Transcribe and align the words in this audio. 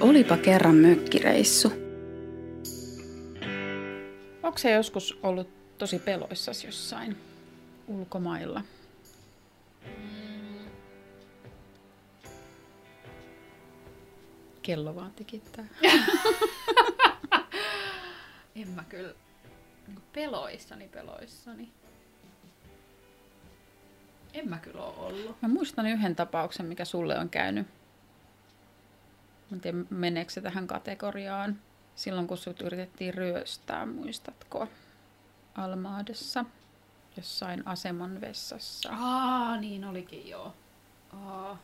Olipa 0.00 0.36
kerran 0.36 0.74
mökkireissu. 0.74 1.72
Onko 4.42 4.58
se 4.58 4.70
joskus 4.70 5.18
ollut 5.22 5.48
tosi 5.78 5.98
peloissas 5.98 6.64
jossain 6.64 7.16
ulkomailla? 7.86 8.62
Kello 14.62 14.94
vaan 14.94 15.12
tikittää. 15.12 15.66
En 18.56 18.68
mä 18.68 18.84
kyllä 18.88 19.14
niinku 19.86 20.02
peloissani 20.12 20.88
peloissani. 20.88 21.70
En 24.34 24.48
mä 24.48 24.58
kyllä 24.58 24.84
ole 24.84 25.06
ollut. 25.06 25.42
Mä 25.42 25.48
muistan 25.48 25.86
yhden 25.86 26.16
tapauksen, 26.16 26.66
mikä 26.66 26.84
sulle 26.84 27.18
on 27.18 27.28
käynyt. 27.28 27.66
Mä 29.50 29.54
en 29.54 29.60
tiedä, 29.60 29.78
meneekö 29.90 30.32
se 30.32 30.40
tähän 30.40 30.66
kategoriaan. 30.66 31.58
Silloin, 31.94 32.26
kun 32.26 32.38
sut 32.38 32.60
yritettiin 32.60 33.14
ryöstää, 33.14 33.86
muistatko? 33.86 34.68
Almaadessa, 35.54 36.44
jossain 37.16 37.66
aseman 37.66 38.20
vessassa. 38.20 38.90
Aa, 38.92 39.56
niin 39.56 39.84
olikin 39.84 40.28
joo. 40.28 40.54
Aa. 41.12 41.58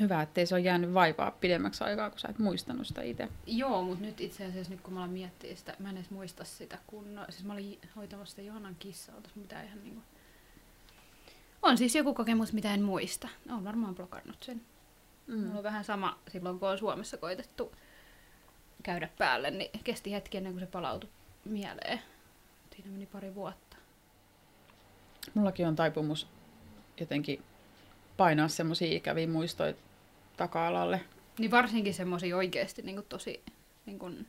Hyvä, 0.00 0.22
ettei 0.22 0.46
se 0.46 0.54
ole 0.54 0.62
jäänyt 0.62 0.94
vaivaa 0.94 1.30
pidemmäksi 1.30 1.84
aikaa, 1.84 2.10
kun 2.10 2.18
sä 2.18 2.28
et 2.28 2.38
muistanut 2.38 2.86
sitä 2.86 3.02
itse. 3.02 3.28
Joo, 3.46 3.82
mutta 3.82 4.04
nyt 4.04 4.20
itse 4.20 4.46
asiassa 4.46 4.72
nyt 4.72 4.80
kun 4.80 4.92
mä 4.94 5.00
aloin 5.00 5.12
miettiä 5.12 5.56
sitä, 5.56 5.76
mä 5.78 5.90
en 5.90 5.96
edes 5.96 6.10
muista 6.10 6.44
sitä 6.44 6.78
kunnolla. 6.86 7.30
Siis 7.30 7.44
mä 7.44 7.52
olin 7.52 7.78
hoitamassa 7.96 8.30
sitä 8.30 8.42
Johannan 8.42 8.76
kissaa, 8.78 9.14
mitä 9.34 9.62
ihan 9.62 9.82
niinku... 9.82 10.02
On 11.62 11.78
siis 11.78 11.94
joku 11.94 12.14
kokemus, 12.14 12.52
mitä 12.52 12.74
en 12.74 12.82
muista. 12.82 13.28
Olen 13.50 13.64
varmaan 13.64 13.94
blokannut 13.94 14.42
sen. 14.42 14.62
Mm. 15.28 15.38
Mulla 15.38 15.56
on 15.58 15.62
vähän 15.62 15.84
sama 15.84 16.18
silloin, 16.32 16.58
kun 16.58 16.68
on 16.68 16.78
Suomessa 16.78 17.16
koitettu 17.16 17.72
käydä 18.82 19.08
päälle, 19.18 19.50
niin 19.50 19.70
kesti 19.84 20.12
hetki 20.12 20.36
ennen 20.36 20.52
kuin 20.52 20.60
se 20.60 20.66
palautui 20.66 21.10
mieleen. 21.44 22.00
Siinä 22.76 22.90
meni 22.90 23.06
pari 23.06 23.34
vuotta. 23.34 23.76
Mullakin 25.34 25.66
on 25.68 25.76
taipumus 25.76 26.26
jotenkin 27.00 27.42
painaa 28.16 28.48
semmoisia 28.48 28.96
ikäviä 28.96 29.26
muistoja 29.26 29.74
taka-alalle. 30.36 31.00
Niin 31.38 31.50
varsinkin 31.50 31.94
semmoisia 31.94 32.36
oikeasti 32.36 32.82
niin 32.82 33.04
tosi, 33.08 33.42
niin 33.86 33.98
kuin, 33.98 34.26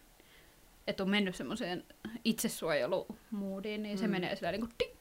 että 0.87 1.03
on 1.03 1.09
mennyt 1.09 1.35
semmoiseen 1.35 1.83
itsesuojelumuudiin, 2.25 3.83
niin 3.83 3.97
se 3.97 4.05
Mm. 4.07 4.11
menee 4.11 4.35
sillä 4.35 4.51
niin 4.51 4.61
kuin 4.61 4.73
ting! 4.77 4.91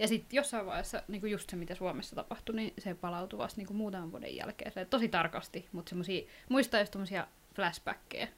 Ja 0.00 0.08
sitten 0.08 0.36
jossain 0.36 0.66
vaiheessa 0.66 1.02
niin 1.08 1.20
kuin 1.20 1.32
just 1.32 1.50
se, 1.50 1.56
mitä 1.56 1.74
Suomessa 1.74 2.16
tapahtui, 2.16 2.56
niin 2.56 2.74
se 2.78 2.94
palautuu 2.94 3.38
vasta 3.38 3.58
niin 3.58 3.66
kuin 3.66 3.76
muutaman 3.76 4.12
vuoden 4.12 4.36
jälkeen. 4.36 4.72
Se 4.72 4.84
tosi 4.84 5.08
tarkasti, 5.08 5.68
mutta 5.72 5.88
semmoisia, 5.88 6.28
muistaa 6.48 6.80
just 6.80 6.92
tommosia 6.92 7.26
flashbackkejä. 7.54 8.28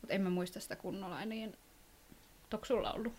Mutta 0.00 0.14
en 0.14 0.20
mä 0.20 0.30
muista 0.30 0.60
sitä 0.60 0.76
kunnolla, 0.76 1.24
niin 1.24 1.56
onko 2.52 2.66
sulla 2.66 2.92
ollut? 2.92 3.12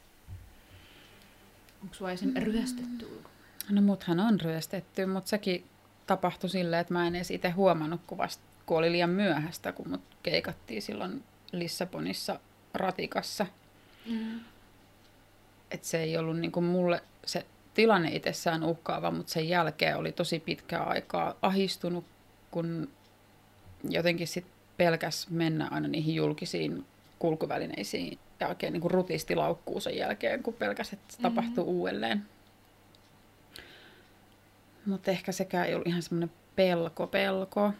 Onko 1.84 1.95
sua 1.95 2.12
esim. 2.12 2.34
ryöstetty 2.36 3.06
ulko? 3.06 3.30
No 3.69 3.81
muthan 3.81 4.19
on 4.19 4.42
ryöstetty, 4.42 5.06
mutta 5.06 5.30
sekin 5.30 5.66
tapahtui 6.08 6.50
silleen, 6.50 6.81
että 6.81 6.94
mä 6.94 7.08
en 7.08 7.16
edes 7.16 7.31
itse 7.31 7.50
huomannut, 7.50 8.02
kun, 8.08 8.17
vasta, 8.17 8.44
kun 8.66 8.78
oli 8.78 8.92
liian 8.92 9.09
myöhäistä, 9.09 9.72
kun 9.72 9.90
mut 9.90 10.02
keikattiin 10.23 10.81
silloin 10.81 11.23
Lissabonissa 11.52 12.40
ratikassa. 12.73 13.47
Mm. 14.06 14.40
Et 15.76 15.84
se 15.84 16.04
ei 16.04 16.18
ollut 16.18 16.40
niinku 16.40 16.62
mulle 16.62 17.02
se 17.26 17.45
tilanne 17.73 18.16
itsessään 18.16 18.64
uhkaava, 18.64 19.12
mutta 19.12 19.31
sen 19.31 19.50
jälkeen 19.50 19.98
oli 19.98 20.12
tosi 20.12 20.40
pitkää 20.40 20.84
aikaa 20.84 21.36
ahistunut, 21.42 22.06
kun 22.52 22.90
jotenkin 23.90 24.28
sit 24.28 24.46
pelkäs 24.78 25.30
mennä 25.30 25.68
aina 25.72 25.88
niihin 25.88 26.16
julkisiin 26.16 26.86
kulkuvälineisiin 27.20 28.20
ja 28.40 28.48
oikein 28.48 28.73
niinku 28.73 28.90
rutisti 28.90 29.36
laukkuu 29.36 29.80
sen 29.80 29.97
jälkeen, 29.97 30.44
kun 30.44 30.53
pelkäs, 30.53 30.94
että 30.94 31.16
se 31.16 31.22
tapahtuu 31.22 31.64
uudelleen. 31.64 32.25
Mutta 34.85 35.12
ehkä 35.12 35.31
sekään 35.31 35.68
ei 35.68 35.74
ollut 35.74 35.88
ihan 35.88 36.02
semmoinen 36.02 36.31
pelko 36.56 37.08
pelko. 37.08 37.74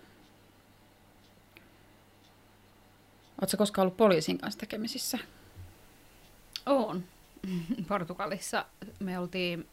Oletko 3.42 3.58
koskaan 3.58 3.84
ollut 3.84 3.98
poliisin 3.98 4.38
kanssa 4.38 4.60
tekemisissä? 4.60 5.18
On. 6.66 7.04
Portugalissa 7.88 8.66
me 9.00 9.20
oltiin, 9.20 9.68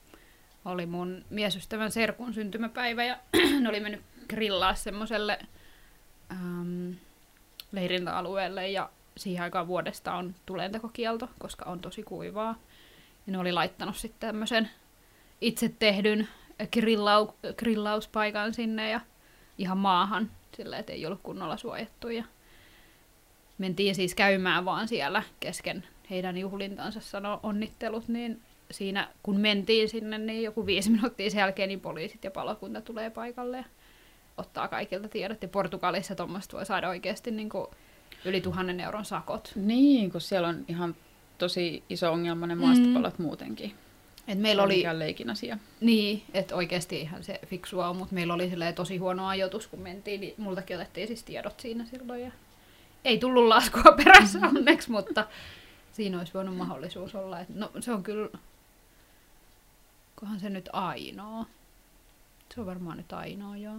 oli 0.64 0.86
mun 0.86 1.24
miesystävän 1.30 1.90
serkun 1.92 2.34
syntymäpäivä 2.34 3.04
ja 3.04 3.18
ne 3.60 3.68
oli 3.68 3.80
mennyt 3.80 4.02
grillaa 4.28 4.74
semmoiselle 4.74 5.38
ähm, 6.32 6.90
leirintäalueelle 7.72 8.68
ja 8.68 8.90
siihen 9.16 9.42
aikaan 9.42 9.66
vuodesta 9.66 10.14
on 10.14 10.34
tulentekokielto, 10.46 11.28
koska 11.38 11.64
on 11.64 11.80
tosi 11.80 12.02
kuivaa. 12.02 12.54
Ja 13.26 13.32
ne 13.32 13.38
oli 13.38 13.52
laittanut 13.52 13.96
sitten 13.96 14.28
tämmöisen 14.28 14.70
itse 15.40 15.72
tehdyn 15.78 16.28
grillau, 16.72 17.28
grillauspaikan 17.56 18.54
sinne 18.54 18.90
ja 18.90 19.00
ihan 19.58 19.78
maahan, 19.78 20.30
sillä 20.56 20.78
että 20.78 20.92
ei 20.92 21.06
ollut 21.06 21.20
kunnolla 21.22 21.56
suojattu. 21.56 22.08
Ja 22.08 22.24
mentiin 23.58 23.94
siis 23.94 24.14
käymään 24.14 24.64
vaan 24.64 24.88
siellä 24.88 25.22
kesken 25.40 25.84
heidän 26.10 26.36
juhlintansa 26.36 27.00
sano 27.00 27.40
onnittelut, 27.42 28.08
niin 28.08 28.40
siinä 28.70 29.08
kun 29.22 29.40
mentiin 29.40 29.88
sinne, 29.88 30.18
niin 30.18 30.42
joku 30.42 30.66
viisi 30.66 30.90
minuuttia 30.90 31.30
sen 31.30 31.38
jälkeen 31.38 31.68
niin 31.68 31.80
poliisit 31.80 32.24
ja 32.24 32.30
palokunta 32.30 32.80
tulee 32.80 33.10
paikalle 33.10 33.56
ja 33.56 33.64
ottaa 34.36 34.68
kaikilta 34.68 35.08
tiedot. 35.08 35.42
Ja 35.42 35.48
Portugalissa 35.48 36.14
tuommoista 36.14 36.56
voi 36.56 36.66
saada 36.66 36.88
oikeasti 36.88 37.30
niin 37.30 37.48
kuin 37.48 37.66
yli 38.24 38.40
tuhannen 38.40 38.80
euron 38.80 39.04
sakot. 39.04 39.52
Niin, 39.56 40.10
kun 40.10 40.20
siellä 40.20 40.48
on 40.48 40.64
ihan 40.68 40.96
tosi 41.38 41.82
iso 41.88 42.12
ongelma 42.12 42.46
ne 42.46 42.54
maastopalot 42.54 43.18
mm. 43.18 43.24
muutenkin. 43.24 43.74
Et 44.28 44.38
meillä 44.38 44.62
oli, 44.62 44.76
mikään 44.76 44.98
leikin 44.98 45.30
asia. 45.30 45.58
niin, 45.80 46.22
että 46.34 46.56
oikeasti 46.56 47.00
ihan 47.00 47.24
se 47.24 47.40
fiksua 47.46 47.88
on, 47.88 47.96
mutta 47.96 48.14
meillä 48.14 48.34
oli 48.34 48.50
tosi 48.74 48.96
huono 48.96 49.26
ajoitus, 49.26 49.66
kun 49.66 49.80
mentiin, 49.80 50.20
niin 50.20 50.34
multakin 50.36 50.76
otettiin 50.76 51.06
siis 51.06 51.22
tiedot 51.22 51.60
siinä 51.60 51.84
silloin. 51.84 52.22
Ja 52.22 52.30
ei 53.04 53.18
tullut 53.18 53.46
laskua 53.46 53.92
perässä 54.04 54.38
onneksi, 54.56 54.90
mutta 54.90 55.26
siinä 55.92 56.18
olisi 56.18 56.34
voinut 56.34 56.56
mahdollisuus 56.56 57.14
olla. 57.14 57.40
Et 57.40 57.48
no 57.48 57.70
se 57.80 57.92
on 57.92 58.02
kyllä, 58.02 58.38
kohan 60.14 60.40
se 60.40 60.50
nyt 60.50 60.68
ainoa. 60.72 61.46
Se 62.54 62.60
on 62.60 62.66
varmaan 62.66 62.96
nyt 62.96 63.12
ainoa, 63.12 63.56
joo. 63.56 63.76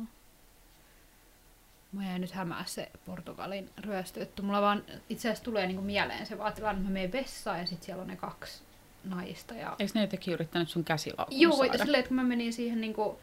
Mä 1.91 2.05
jäin 2.05 2.21
nyt 2.21 2.31
hämää 2.31 2.65
se 2.65 2.91
Portugalin 3.05 3.69
ryöstöjuttu. 3.77 4.43
Mulla 4.43 4.61
vaan 4.61 4.83
itse 5.09 5.27
asiassa 5.27 5.43
tulee 5.43 5.67
niinku 5.67 5.81
mieleen 5.81 6.25
se 6.25 6.37
vaan 6.37 6.53
tilanne, 6.53 6.79
että 6.79 6.89
mä 6.89 6.93
menen 6.93 7.11
vessaan 7.11 7.59
ja 7.59 7.65
sitten 7.65 7.85
siellä 7.85 8.01
on 8.01 8.07
ne 8.07 8.15
kaksi 8.15 8.63
naista. 9.03 9.53
Ja... 9.53 9.75
Eikö 9.79 9.91
ne 9.95 10.01
jotenkin 10.01 10.33
yrittänyt 10.33 10.69
sun 10.69 10.83
käsilaukun 10.83 11.39
Joo, 11.39 11.57
saada? 11.57 11.77
silleen, 11.77 11.99
että 11.99 12.07
kun 12.07 12.15
mä 12.15 12.23
menin 12.23 12.53
siihen 12.53 12.81
niinku 12.81 13.19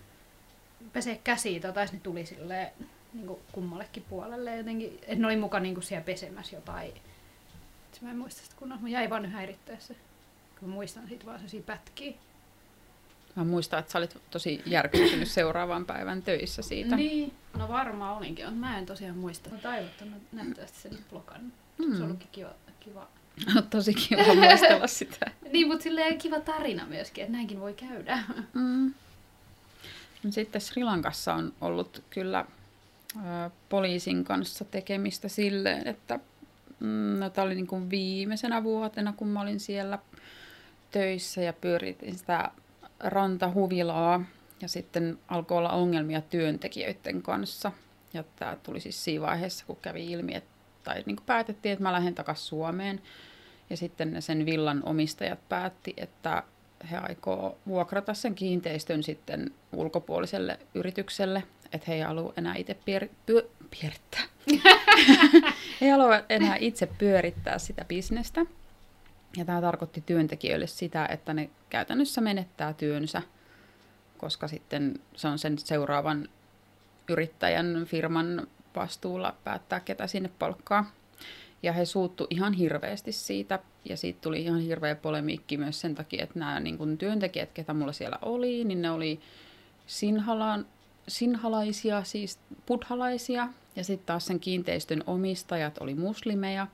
pesee 0.93 1.21
käsiä, 1.25 1.61
tai 1.61 1.87
ne 1.93 2.01
tuli 2.03 2.27
silleen 2.27 2.73
niinku 3.13 3.41
kummallekin 3.53 4.05
puolelle 4.09 4.57
jotenkin. 4.57 4.99
Että 5.03 5.15
ne 5.15 5.27
oli 5.27 5.37
mukaan 5.37 5.63
niinku 5.63 5.81
siellä 5.81 6.05
pesemässä 6.05 6.57
jotain. 6.57 6.93
Et 7.97 8.03
Mä 8.03 8.11
en 8.11 8.19
muista 8.19 8.43
sitä 8.43 8.57
kunnolla. 8.57 8.83
Mä 8.83 8.89
jäin 8.89 9.11
vaan 9.11 9.23
nyt 9.23 9.33
häirittyä 9.33 9.77
se. 9.79 9.97
Kun 10.61 10.69
mä 10.69 10.75
muistan 10.75 11.09
siitä 11.09 11.27
vaan 11.27 11.39
sellaisia 11.39 11.63
pätkiä. 11.63 12.13
Mä 13.37 13.45
muistan, 13.45 13.79
että 13.79 13.93
sä 13.93 13.99
olit 13.99 14.17
tosi 14.31 14.63
järkyttynyt 14.67 15.29
seuraavan 15.29 15.87
päivän 15.87 16.23
töissä 16.23 16.63
siitä. 16.63 16.97
Niin, 16.97 17.33
no 17.59 17.69
varmaan 17.69 18.17
olinkin, 18.17 18.45
mutta 18.45 18.61
mä 18.61 18.79
en 18.79 18.87
tosiaan 18.87 19.17
muista. 19.17 19.51
Mä 19.51 19.59
toivottanut 19.59 20.23
nähtävästi 20.33 20.79
sen 20.79 20.91
nyt 20.91 21.09
blokannut. 21.11 21.53
Mm. 21.79 21.91
Se 21.91 21.97
on 21.97 22.03
ollutkin 22.03 22.29
kiva, 22.33 22.51
kiva. 22.81 23.09
tosi 23.71 23.95
kiva 23.95 24.35
muistella 24.35 24.87
sitä. 24.99 25.31
Niin, 25.53 25.69
mutta 25.69 25.83
silleen 25.83 26.19
kiva 26.19 26.41
tarina 26.41 26.87
myöskin, 26.87 27.25
että 27.25 27.37
näinkin 27.37 27.61
voi 27.61 27.75
käydä. 27.75 28.19
Mm. 28.55 28.95
No 30.23 30.31
Sitten 30.31 30.61
Sri 30.61 30.85
Lankassa 30.85 31.35
on 31.35 31.53
ollut 31.61 32.03
kyllä 32.11 32.45
poliisin 33.69 34.25
kanssa 34.25 34.65
tekemistä 34.65 35.29
silleen, 35.29 35.87
että 35.87 36.21
no, 37.19 37.31
tämä 37.31 37.45
oli 37.45 37.55
niin 37.55 37.67
kuin 37.67 37.91
viimeisenä 37.91 38.65
vuotena, 38.65 39.13
kun 39.13 39.29
mä 39.29 39.41
olin 39.41 39.61
siellä 39.61 39.99
töissä 40.91 41.43
ja 41.43 41.53
pyöritin 41.53 42.19
sitä 42.19 42.51
rantahuvilaa 43.01 44.25
ja 44.63 44.69
sitten 44.69 45.19
alkoi 45.29 45.59
olla 45.59 45.71
ongelmia 45.71 46.21
työntekijöiden 46.21 47.23
kanssa. 47.23 47.73
Ja 48.15 48.25
tämä 48.37 48.57
tuli 48.63 48.81
siis 48.81 49.05
siinä 49.05 49.27
vaiheessa, 49.27 49.65
kun 49.67 49.77
kävi 49.83 50.13
ilmi, 50.13 50.35
että, 50.35 50.51
tai 50.85 51.03
niin 51.07 51.17
kuin 51.17 51.27
päätettiin, 51.27 51.73
että 51.73 51.83
mä 51.83 51.93
lähden 51.93 52.15
takaisin 52.15 52.47
Suomeen. 52.47 53.01
Ja 53.71 53.77
sitten 53.77 54.23
sen 54.23 54.47
villan 54.47 54.83
omistajat 54.85 55.49
päätti, 55.49 55.95
että 55.97 56.43
he 56.91 56.97
aikoo 56.97 57.59
vuokrata 57.67 58.15
sen 58.15 58.35
kiinteistön 58.35 59.03
sitten 59.03 59.51
ulkopuoliselle 59.73 60.59
yritykselle, 60.75 61.43
että 61.73 61.85
he 61.89 61.95
ei 61.95 62.01
halua 62.01 62.33
enää 62.37 62.55
itse 62.57 62.77
pyö, 63.27 63.43
pierittää. 63.71 64.23
he 65.81 65.87
ei 65.87 65.91
halua 65.91 66.21
enää 66.29 66.57
itse 66.61 66.87
pyörittää 66.87 67.59
sitä 67.59 67.85
bisnestä. 67.85 68.47
Ja 69.37 69.45
tämä 69.45 69.61
tarkoitti 69.61 70.01
työntekijöille 70.01 70.67
sitä, 70.67 71.07
että 71.07 71.35
ne 71.35 71.51
käytännössä 71.71 72.21
menettää 72.21 72.73
työnsä, 72.73 73.23
koska 74.19 74.49
sitten 74.49 75.01
se 75.17 75.29
on 75.29 75.39
sen 75.39 75.59
seuraavan 75.59 76.29
yrittäjän 77.09 77.85
firman 77.87 78.47
vastuulla 78.77 79.37
päättää, 79.45 79.81
ketä 79.81 80.07
sinne 80.07 80.31
palkkaa. 80.39 80.91
Ja 81.63 81.73
he 81.73 81.85
suuttu 81.85 82.27
ihan 82.31 82.53
hirveästi 82.53 83.13
siitä, 83.13 83.59
ja 83.85 83.97
siitä 83.97 84.21
tuli 84.21 84.43
ihan 84.43 84.61
hirveä 84.61 84.95
polemiikki 84.95 85.57
myös 85.57 85.81
sen 85.81 85.95
takia, 85.95 86.23
että 86.23 86.39
nämä 86.39 86.61
niin 86.61 86.79
kuin 86.79 86.99
työntekijät, 86.99 87.53
ketä 87.53 87.75
mulla 87.75 87.93
siellä 87.93 88.19
oli, 88.23 88.65
niin 88.65 88.83
ne 88.83 88.91
oli 88.91 89.21
sinhalaan, 89.87 90.67
sinhalaisia, 91.11 92.05
siis 92.05 92.39
buddhalaisia, 92.67 93.49
ja 93.77 93.85
sitten 93.85 94.07
taas 94.07 94.27
sen 94.27 94.41
kiinteistön 94.41 95.05
omistajat 95.07 95.79
oli 95.79 95.95
muslimeja, 95.95 96.67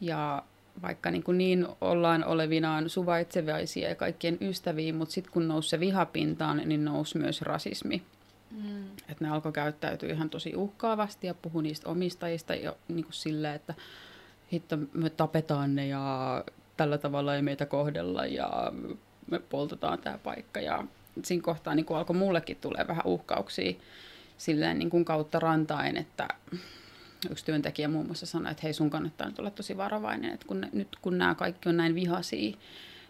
ja 0.00 0.42
vaikka 0.82 1.10
niin, 1.10 1.22
kuin 1.22 1.38
niin 1.38 1.66
ollaan 1.80 2.24
olevinaan 2.24 2.88
suvaitsevaisia 2.90 3.88
ja 3.88 3.94
kaikkien 3.94 4.38
ystäviä, 4.40 4.92
mutta 4.92 5.12
sitten 5.12 5.32
kun 5.32 5.48
nousi 5.48 5.68
se 5.68 5.80
vihapintaan, 5.80 6.62
niin 6.64 6.84
nousi 6.84 7.18
myös 7.18 7.42
rasismi. 7.42 8.02
Mm. 8.50 8.84
Että 8.84 9.24
ne 9.24 9.30
alkoi 9.30 9.52
käyttäytyä 9.52 10.12
ihan 10.12 10.30
tosi 10.30 10.56
uhkaavasti 10.56 11.26
ja 11.26 11.34
puhui 11.34 11.62
niistä 11.62 11.88
omistajista 11.88 12.54
jo 12.54 12.78
niin 12.88 13.04
kuin 13.04 13.14
silleen, 13.14 13.54
että 13.54 13.74
hitto, 14.52 14.78
me 14.92 15.10
tapetaan 15.10 15.74
ne 15.74 15.86
ja 15.86 16.44
tällä 16.76 16.98
tavalla 16.98 17.34
ei 17.34 17.42
meitä 17.42 17.66
kohdella 17.66 18.26
ja 18.26 18.72
me 19.30 19.38
poltetaan 19.38 19.98
tämä 19.98 20.18
paikka. 20.18 20.60
Ja 20.60 20.84
siinä 21.24 21.42
kohtaa 21.42 21.74
niin 21.74 21.86
alkoi 21.90 22.16
mullekin 22.16 22.56
tulee 22.56 22.86
vähän 22.88 23.06
uhkauksia 23.06 23.72
silleen 24.38 24.78
niin 24.78 24.90
kuin 24.90 25.04
kautta 25.04 25.38
rantain, 25.38 25.96
että 25.96 26.28
yksi 27.30 27.44
työntekijä 27.44 27.88
muun 27.88 28.06
muassa 28.06 28.26
sanoi, 28.26 28.50
että 28.50 28.60
hei 28.62 28.72
sun 28.72 28.90
kannattaa 28.90 29.28
nyt 29.28 29.38
olla 29.38 29.50
tosi 29.50 29.76
varovainen, 29.76 30.34
että 30.34 30.46
kun, 30.46 30.66
nyt 30.72 30.88
kun 31.02 31.18
nämä 31.18 31.34
kaikki 31.34 31.68
on 31.68 31.76
näin 31.76 31.94
vihaisia, 31.94 32.56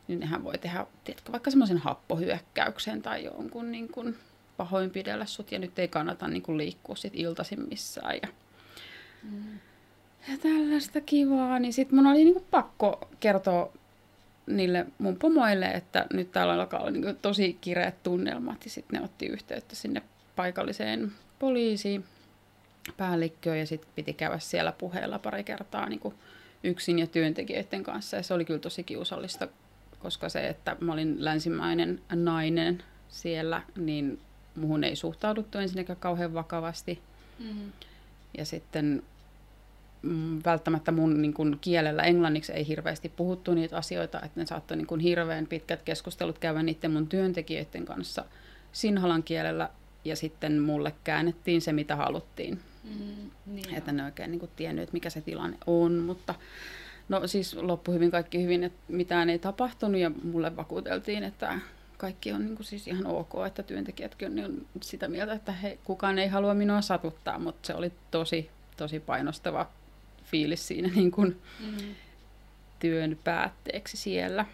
niin 0.08 0.20
nehän 0.20 0.44
voi 0.44 0.58
tehdä 0.58 0.86
tiedätkö, 1.04 1.32
vaikka 1.32 1.50
semmoisen 1.50 1.78
happohyökkäyksen 1.78 3.02
tai 3.02 3.24
jonkun 3.24 3.72
niin 3.72 3.88
kuin, 3.88 4.16
pahoinpidellä 4.56 5.26
sut 5.26 5.52
ja 5.52 5.58
nyt 5.58 5.78
ei 5.78 5.88
kannata 5.88 6.28
niin 6.28 6.42
kuin, 6.42 6.58
liikkua 6.58 6.96
sit 6.96 7.12
iltaisin 7.16 7.68
missään. 7.68 8.14
Ja, 8.22 8.28
mm. 9.22 9.58
ja 10.28 10.38
tällaista 10.38 11.00
kivaa, 11.00 11.58
niin 11.58 11.72
sitten 11.72 11.96
mun 11.96 12.06
oli 12.06 12.24
niin 12.24 12.34
kuin, 12.34 12.46
pakko 12.50 13.08
kertoa 13.20 13.72
niille 14.48 14.86
mun 14.98 15.16
pomoille, 15.16 15.66
että 15.66 16.06
nyt 16.12 16.32
täällä 16.32 16.52
alkaa 16.52 16.80
olla 16.80 16.90
niin 16.90 17.16
tosi 17.22 17.58
kireät 17.60 18.02
tunnelmat 18.02 18.64
ja 18.64 18.70
sitten 18.70 18.98
ne 18.98 19.04
otti 19.04 19.26
yhteyttä 19.26 19.76
sinne 19.76 20.02
paikalliseen 20.36 21.12
poliisiin 21.38 22.04
päällikköön 22.96 23.58
ja 23.58 23.66
sitten 23.66 23.90
piti 23.94 24.12
käydä 24.12 24.38
siellä 24.38 24.72
puheella 24.72 25.18
pari 25.18 25.44
kertaa 25.44 25.88
niin 25.88 26.00
kuin 26.00 26.14
yksin 26.64 26.98
ja 26.98 27.06
työntekijöiden 27.06 27.82
kanssa. 27.82 28.16
Ja 28.16 28.22
se 28.22 28.34
oli 28.34 28.44
kyllä 28.44 28.60
tosi 28.60 28.84
kiusallista, 28.84 29.48
koska 29.98 30.28
se, 30.28 30.48
että 30.48 30.76
mä 30.80 30.92
olin 30.92 31.24
länsimainen 31.24 32.00
nainen 32.14 32.82
siellä, 33.08 33.62
niin 33.76 34.20
muhun 34.56 34.84
ei 34.84 34.96
suhtauduttu 34.96 35.58
ensinnäkään 35.58 35.98
kauhean 36.00 36.34
vakavasti. 36.34 37.00
Mm-hmm. 37.38 37.72
Ja 38.38 38.44
sitten 38.44 39.02
mm, 40.02 40.40
välttämättä 40.44 40.92
mun 40.92 41.22
niin 41.22 41.34
kun, 41.34 41.58
kielellä 41.60 42.02
englanniksi 42.02 42.52
ei 42.52 42.68
hirveästi 42.68 43.08
puhuttu 43.08 43.54
niitä 43.54 43.76
asioita, 43.76 44.20
että 44.22 44.40
ne 44.40 44.46
saattoi 44.46 44.76
niin 44.76 44.86
kun, 44.86 45.00
hirveän 45.00 45.46
pitkät 45.46 45.82
keskustelut 45.82 46.38
käydä 46.38 46.62
niiden 46.62 46.90
mun 46.90 47.06
työntekijöiden 47.06 47.84
kanssa 47.84 48.24
sinhalan 48.72 49.22
kielellä, 49.22 49.70
ja 50.04 50.16
sitten 50.16 50.62
mulle 50.62 50.94
käännettiin 51.04 51.60
se, 51.60 51.72
mitä 51.72 51.96
haluttiin. 51.96 52.60
Mm, 52.84 53.30
niin 53.46 53.74
että 53.74 53.92
ne 53.92 54.04
oikein 54.04 54.30
niin 54.30 54.40
kuin, 54.40 54.50
tiennyt, 54.56 54.82
että 54.82 54.92
mikä 54.92 55.10
se 55.10 55.20
tilanne 55.20 55.56
on, 55.66 55.92
mutta 55.92 56.34
no 57.08 57.26
siis 57.26 57.54
loppui 57.54 57.94
hyvin 57.94 58.10
kaikki 58.10 58.42
hyvin, 58.42 58.64
että 58.64 58.78
mitään 58.88 59.30
ei 59.30 59.38
tapahtunut 59.38 60.00
ja 60.00 60.10
mulle 60.22 60.56
vakuuteltiin, 60.56 61.24
että 61.24 61.58
kaikki 61.96 62.32
on 62.32 62.44
niin 62.44 62.56
kuin, 62.56 62.66
siis 62.66 62.88
ihan 62.88 63.06
ok, 63.06 63.32
että 63.46 63.62
työntekijätkin 63.62 64.28
on, 64.28 64.34
niin 64.34 64.44
on 64.44 64.66
sitä 64.80 65.08
mieltä, 65.08 65.32
että 65.32 65.52
he, 65.52 65.78
kukaan 65.84 66.18
ei 66.18 66.28
halua 66.28 66.54
minua 66.54 66.80
satuttaa, 66.80 67.38
mutta 67.38 67.66
se 67.66 67.74
oli 67.74 67.92
tosi, 68.10 68.50
tosi 68.76 69.00
painostava 69.00 69.70
fiilis 70.30 70.68
siinä 70.68 70.88
niin 70.94 71.10
kuin, 71.10 71.40
mm-hmm. 71.60 71.94
työn 72.78 73.18
päätteeksi 73.24 73.96
siellä. 73.96 74.46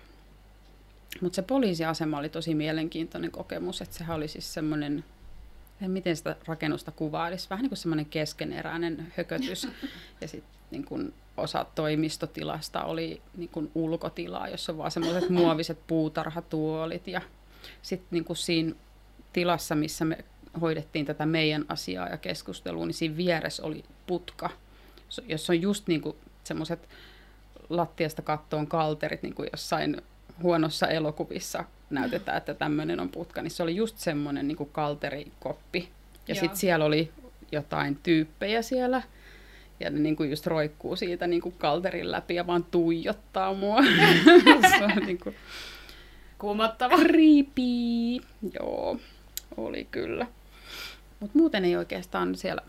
Mutta 1.21 1.37
se 1.37 1.43
poliisiasema 1.43 2.19
oli 2.19 2.29
tosi 2.29 2.55
mielenkiintoinen 2.55 3.31
kokemus, 3.31 3.83
että 3.83 3.97
sehän 3.97 4.17
oli 4.17 4.29
siis 4.29 4.55
semmoinen 4.55 5.05
miten 5.89 6.17
sitä 6.17 6.37
rakennusta 6.47 6.91
kuvailisi, 6.91 7.51
vähän 7.51 7.63
niin 7.63 7.71
kuin 7.71 7.79
semmoinen 7.79 8.07
keskeneräinen 8.07 9.13
hökötys. 9.17 9.69
ja 10.21 10.29
sitten 10.29 10.55
niin 10.71 10.85
kuin 10.85 11.15
osa 11.37 11.67
toimistotilasta 11.75 12.85
oli 12.85 13.23
niin 13.37 13.49
kuin 13.49 13.71
ulkotilaa, 13.75 14.49
jossa 14.49 14.73
on 14.73 14.79
vaan 14.79 14.91
semmoiset 14.91 15.31
muoviset 15.41 15.79
puutarhatuolit. 15.87 17.09
Ja 17.09 17.21
sitten 17.83 18.09
niin 18.11 18.25
kuin 18.25 18.37
siinä 18.37 18.75
tilassa, 19.33 19.75
missä 19.75 20.05
me 20.05 20.25
hoidettiin 20.61 21.07
tätä 21.07 21.27
meidän 21.27 21.65
asiaa 21.69 22.09
ja 22.09 22.19
keskustelua, 22.19 22.87
niin 22.87 22.95
siinä 22.95 23.17
vieressä 23.17 23.63
oli 23.63 23.85
putka, 24.07 24.51
jossa 25.29 25.53
on 25.53 25.63
just 25.63 25.87
niin 25.87 26.01
kuin 26.01 26.17
semmoiset 26.45 26.89
lattiasta 27.69 28.23
kattoon 28.23 28.67
kalterit, 28.67 29.23
niin 29.23 29.35
kuin 29.35 29.49
jossain 29.53 30.03
huonossa 30.43 30.89
elokuvissa 30.89 31.65
näytetään, 31.91 32.39
että 32.39 32.55
tämmöinen 32.55 33.01
on 33.01 33.09
putka, 33.09 33.43
niin 33.43 33.51
se 33.51 33.63
oli 33.63 33.77
just 33.77 33.99
semmoinen 33.99 34.49
niin 34.49 34.69
kalterikoppi. 34.73 35.89
Ja 36.29 36.35
sitten 36.35 36.57
siellä 36.57 36.85
oli 36.85 37.13
jotain 37.53 37.99
tyyppejä 38.03 38.63
siellä, 38.63 39.03
ja 39.81 39.91
ne 39.91 39.99
niin 39.99 40.17
kuin 40.17 40.31
just 40.31 40.47
roikkuu 40.47 40.97
siitä 40.97 41.27
niin 41.27 41.43
kuin 41.43 41.55
kalterin 41.59 42.11
läpi 42.11 42.35
ja 42.35 42.47
vaan 42.47 42.65
tuijottaa 42.65 43.55
mua. 43.55 43.83
se 44.79 44.85
on 44.85 45.07
niin 45.07 45.19
kuin... 45.19 45.35
Kuumottava. 46.39 46.97
Creepy. 46.97 48.27
Joo, 48.61 48.99
oli 49.57 49.89
kyllä. 49.91 50.27
Mutta 51.21 51.39
muuten 51.39 51.65
ei 51.65 51.77
oikeastaan 51.77 52.35
siellä 52.35 52.63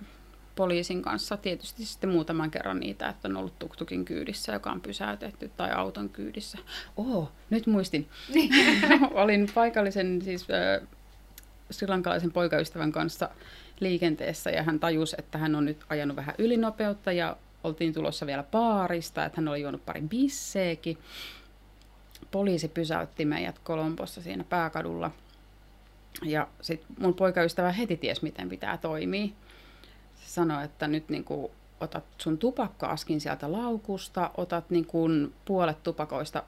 poliisin 0.56 1.02
kanssa. 1.02 1.38
Tietysti 1.38 1.86
sitten 1.86 2.10
muutaman 2.10 2.52
kerran 2.52 2.80
niitä, 2.80 3.10
että 3.10 3.28
on 3.28 3.38
ollut 3.38 3.60
tuktukin 3.60 4.06
kyydissä, 4.06 4.54
joka 4.54 4.72
on 4.72 4.81
pysäytetty, 4.81 5.52
tai 5.57 5.72
auton 5.72 6.10
kyydissä. 6.10 6.57
Oo, 6.98 7.31
nyt 7.50 7.68
muistin. 7.68 8.10
Olin 9.12 9.48
paikallisen, 9.54 10.22
siis 10.22 10.48
äh, 10.50 10.88
srilankalaisen 11.72 12.31
poikaystävän 12.31 12.92
kanssa 12.92 13.30
liikenteessä, 13.80 14.50
ja 14.50 14.63
hän 14.63 14.80
tajusi, 14.80 15.16
että 15.19 15.38
hän 15.38 15.56
on 15.56 15.66
nyt 15.66 15.84
ajanut 15.90 16.16
vähän 16.16 16.36
ylinopeutta, 16.38 17.12
ja 17.12 17.38
oltiin 17.63 17.94
tulossa 17.94 18.25
vielä 18.25 18.44
baarista, 18.44 19.25
että 19.25 19.42
hän 19.42 19.48
oli 19.48 19.62
juonut 19.62 19.86
pari 19.86 20.02
bisseekin. 20.02 20.98
Poliisi 22.31 22.68
pysäytti 22.68 23.25
meidät 23.25 23.60
Kolombossa 23.60 24.22
siinä 24.22 24.44
pääkadulla. 24.44 25.12
Ja 26.24 26.48
sitten 26.62 26.96
mun 27.00 27.13
poikaystävä 27.13 27.72
heti 27.72 27.98
ties, 27.98 28.22
miten 28.22 28.50
pitää 28.50 28.78
toimia 28.78 29.28
sanoi, 30.35 30.63
että 30.65 30.87
nyt 30.87 31.09
niin 31.09 31.23
kuin 31.23 31.51
otat 31.80 32.04
sun 32.18 32.37
tupakkaaskin 32.37 33.21
sieltä 33.21 33.51
laukusta, 33.51 34.31
otat 34.37 34.69
niin 34.69 34.85
kuin 34.85 35.33
puolet 35.45 35.83
tupakoista 35.83 36.44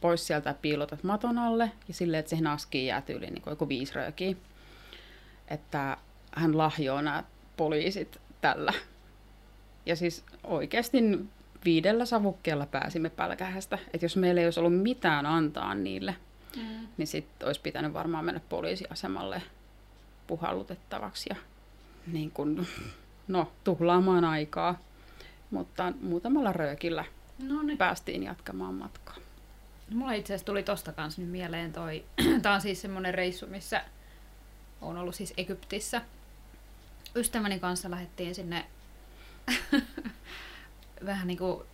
pois 0.00 0.26
sieltä 0.26 0.50
ja 0.50 0.54
piilotat 0.54 1.04
maton 1.04 1.38
alle 1.38 1.72
ja 1.88 1.94
silleen, 1.94 2.18
että 2.18 2.30
siihen 2.30 2.46
askiin 2.46 2.86
jää 2.86 3.00
tyyliin 3.00 3.34
niin 3.34 3.42
joku 3.46 3.68
viisi 3.68 3.94
röökiä. 3.94 4.36
Että 5.48 5.96
hän 6.32 6.58
lahjoaa 6.58 7.02
nämä 7.02 7.24
poliisit 7.56 8.20
tällä. 8.40 8.72
Ja 9.86 9.96
siis 9.96 10.24
oikeasti 10.44 10.98
viidellä 11.64 12.04
savukkeella 12.04 12.66
pääsimme 12.66 13.10
pälkähästä. 13.10 13.78
Että 13.94 14.04
jos 14.04 14.16
meillä 14.16 14.40
ei 14.40 14.46
olisi 14.46 14.60
ollut 14.60 14.82
mitään 14.82 15.26
antaa 15.26 15.74
niille, 15.74 16.16
mm. 16.56 16.86
niin 16.96 17.06
sitten 17.06 17.46
olisi 17.46 17.60
pitänyt 17.60 17.92
varmaan 17.92 18.24
mennä 18.24 18.40
poliisiasemalle 18.48 19.42
puhallutettavaksi 20.26 21.28
ja 21.30 21.36
niin 22.06 22.30
kun, 22.30 22.66
no, 23.30 23.52
tuhlaamaan 23.64 24.24
aikaa. 24.24 24.78
Mutta 25.50 25.92
muutamalla 26.00 26.52
röökillä 26.52 27.04
Noniin. 27.38 27.78
päästiin 27.78 28.22
jatkamaan 28.22 28.74
matkaa. 28.74 29.16
Mulla 29.94 30.12
itse 30.12 30.34
asiassa 30.34 30.46
tuli 30.46 30.62
tosta 30.62 30.92
kanssa 30.92 31.20
nyt 31.20 31.30
mieleen 31.30 31.72
toi, 31.72 32.04
tää 32.42 32.54
on 32.54 32.60
siis 32.60 32.82
semmonen 32.82 33.14
reissu, 33.14 33.46
missä 33.46 33.84
on 34.80 34.96
ollut 34.98 35.14
siis 35.14 35.34
Egyptissä. 35.36 36.02
Ystäväni 37.16 37.58
kanssa 37.58 37.90
lähdettiin 37.90 38.34
sinne 38.34 38.66
vähän 41.06 41.26
niinku 41.26 41.66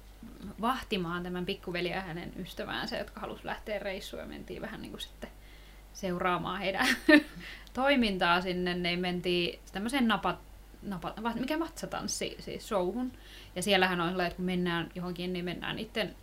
vahtimaan 0.60 1.22
tämän 1.22 1.46
pikkuveli 1.46 1.90
ja 1.90 2.00
hänen 2.00 2.32
ystäväänsä, 2.38 2.98
jotka 2.98 3.20
halusi 3.20 3.46
lähteä 3.46 3.78
reissuun 3.78 4.22
ja 4.22 4.28
mentiin 4.28 4.62
vähän 4.62 4.82
niinku 4.82 4.98
sitten 4.98 5.30
seuraamaan 5.92 6.60
heidän 6.60 6.86
toimintaa 7.74 8.40
sinne, 8.40 8.74
niin 8.74 8.98
mentiin 8.98 9.58
tämmöiseen 9.72 10.08
napat, 10.08 10.38
napat, 10.82 11.16
mikä 11.34 11.58
vatsatanssi 11.58 12.36
siis 12.40 12.68
showhun. 12.68 13.12
Ja 13.56 13.62
siellähän 13.62 14.00
on 14.00 14.08
sellainen, 14.08 14.30
että 14.30 14.36
kun 14.36 14.44
mennään 14.44 14.90
johonkin, 14.94 15.32
niin 15.32 15.44
mennään 15.44 15.76
niiden 15.76 16.16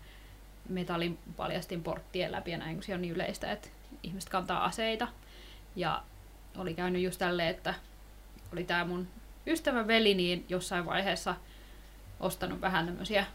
metallin 0.69 1.19
paljastin 1.37 1.83
porttien 1.83 2.31
läpi 2.31 2.51
ja 2.51 2.57
näin, 2.57 2.75
kun 2.75 2.83
se 2.83 2.93
on 2.93 3.01
niin 3.01 3.13
yleistä, 3.13 3.51
että 3.51 3.69
ihmiset 4.03 4.29
kantaa 4.29 4.65
aseita. 4.65 5.07
Ja 5.75 6.03
oli 6.57 6.73
käynyt 6.73 7.01
just 7.01 7.19
tälleen, 7.19 7.49
että 7.49 7.73
oli 8.53 8.63
tämä 8.63 8.85
mun 8.85 9.07
ystävän 9.47 9.87
veli 9.87 10.13
niin 10.13 10.45
jossain 10.49 10.85
vaiheessa 10.85 11.35
ostanut 12.19 12.61
vähän 12.61 12.85
tämmöisiä 12.85 13.25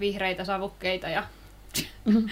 vihreitä 0.00 0.44
savukkeita 0.44 1.08
ja 1.08 1.24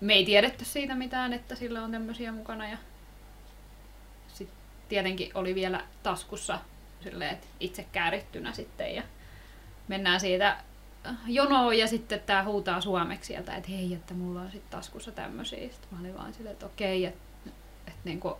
me 0.00 0.14
ei 0.14 0.24
tiedetty 0.24 0.64
siitä 0.64 0.94
mitään, 0.94 1.32
että 1.32 1.54
sillä 1.54 1.82
on 1.82 1.92
tämmöisiä 1.92 2.32
mukana. 2.32 2.68
Ja 2.68 2.78
sitten 4.34 4.56
tietenkin 4.88 5.30
oli 5.34 5.54
vielä 5.54 5.84
taskussa 6.02 6.58
silleen, 7.00 7.38
itse 7.60 7.86
käärittynä 7.92 8.52
sitten 8.52 8.94
ja 8.94 9.02
mennään 9.88 10.20
siitä 10.20 10.56
jonoon 11.26 11.78
ja 11.78 11.86
sitten 11.86 12.20
tämä 12.26 12.44
huutaa 12.44 12.80
suomeksi 12.80 13.26
sieltä, 13.26 13.56
että 13.56 13.70
hei, 13.70 13.94
että 13.94 14.14
mulla 14.14 14.40
on 14.40 14.50
sitten 14.50 14.70
taskussa 14.70 15.12
tämmöisiä. 15.12 15.68
Sitten 15.68 15.88
mä 15.90 16.00
olin 16.00 16.16
vaan 16.16 16.34
silleen, 16.34 16.52
että 16.52 16.66
okei, 16.66 17.04
että, 17.04 17.20
että 17.86 18.00
niinku, 18.04 18.38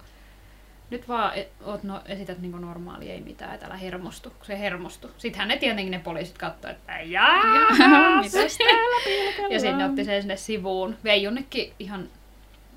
nyt 0.90 1.08
vaan 1.08 1.34
et, 1.34 1.48
oot 1.64 1.82
no, 1.82 2.02
esität 2.06 2.38
niinku 2.38 2.58
normaali, 2.58 3.10
ei 3.10 3.20
mitään, 3.20 3.54
että 3.54 3.66
älä 3.66 3.76
hermostu, 3.76 4.30
kun 4.30 4.46
se 4.46 4.58
hermostu. 4.58 5.10
Sittenhän 5.18 5.48
ne 5.48 5.56
tietenkin 5.56 5.90
ne 5.90 5.98
poliisit 5.98 6.38
katsoi, 6.38 6.70
että 6.70 7.00
jaa, 7.00 7.70
mitäs 8.22 8.58
täällä 8.58 9.54
Ja 9.54 9.60
sitten 9.60 9.86
otti 9.86 10.04
sen 10.04 10.22
sinne 10.22 10.36
sivuun. 10.36 10.96
Vei 11.04 11.22
jonnekin 11.22 11.72
ihan 11.78 12.08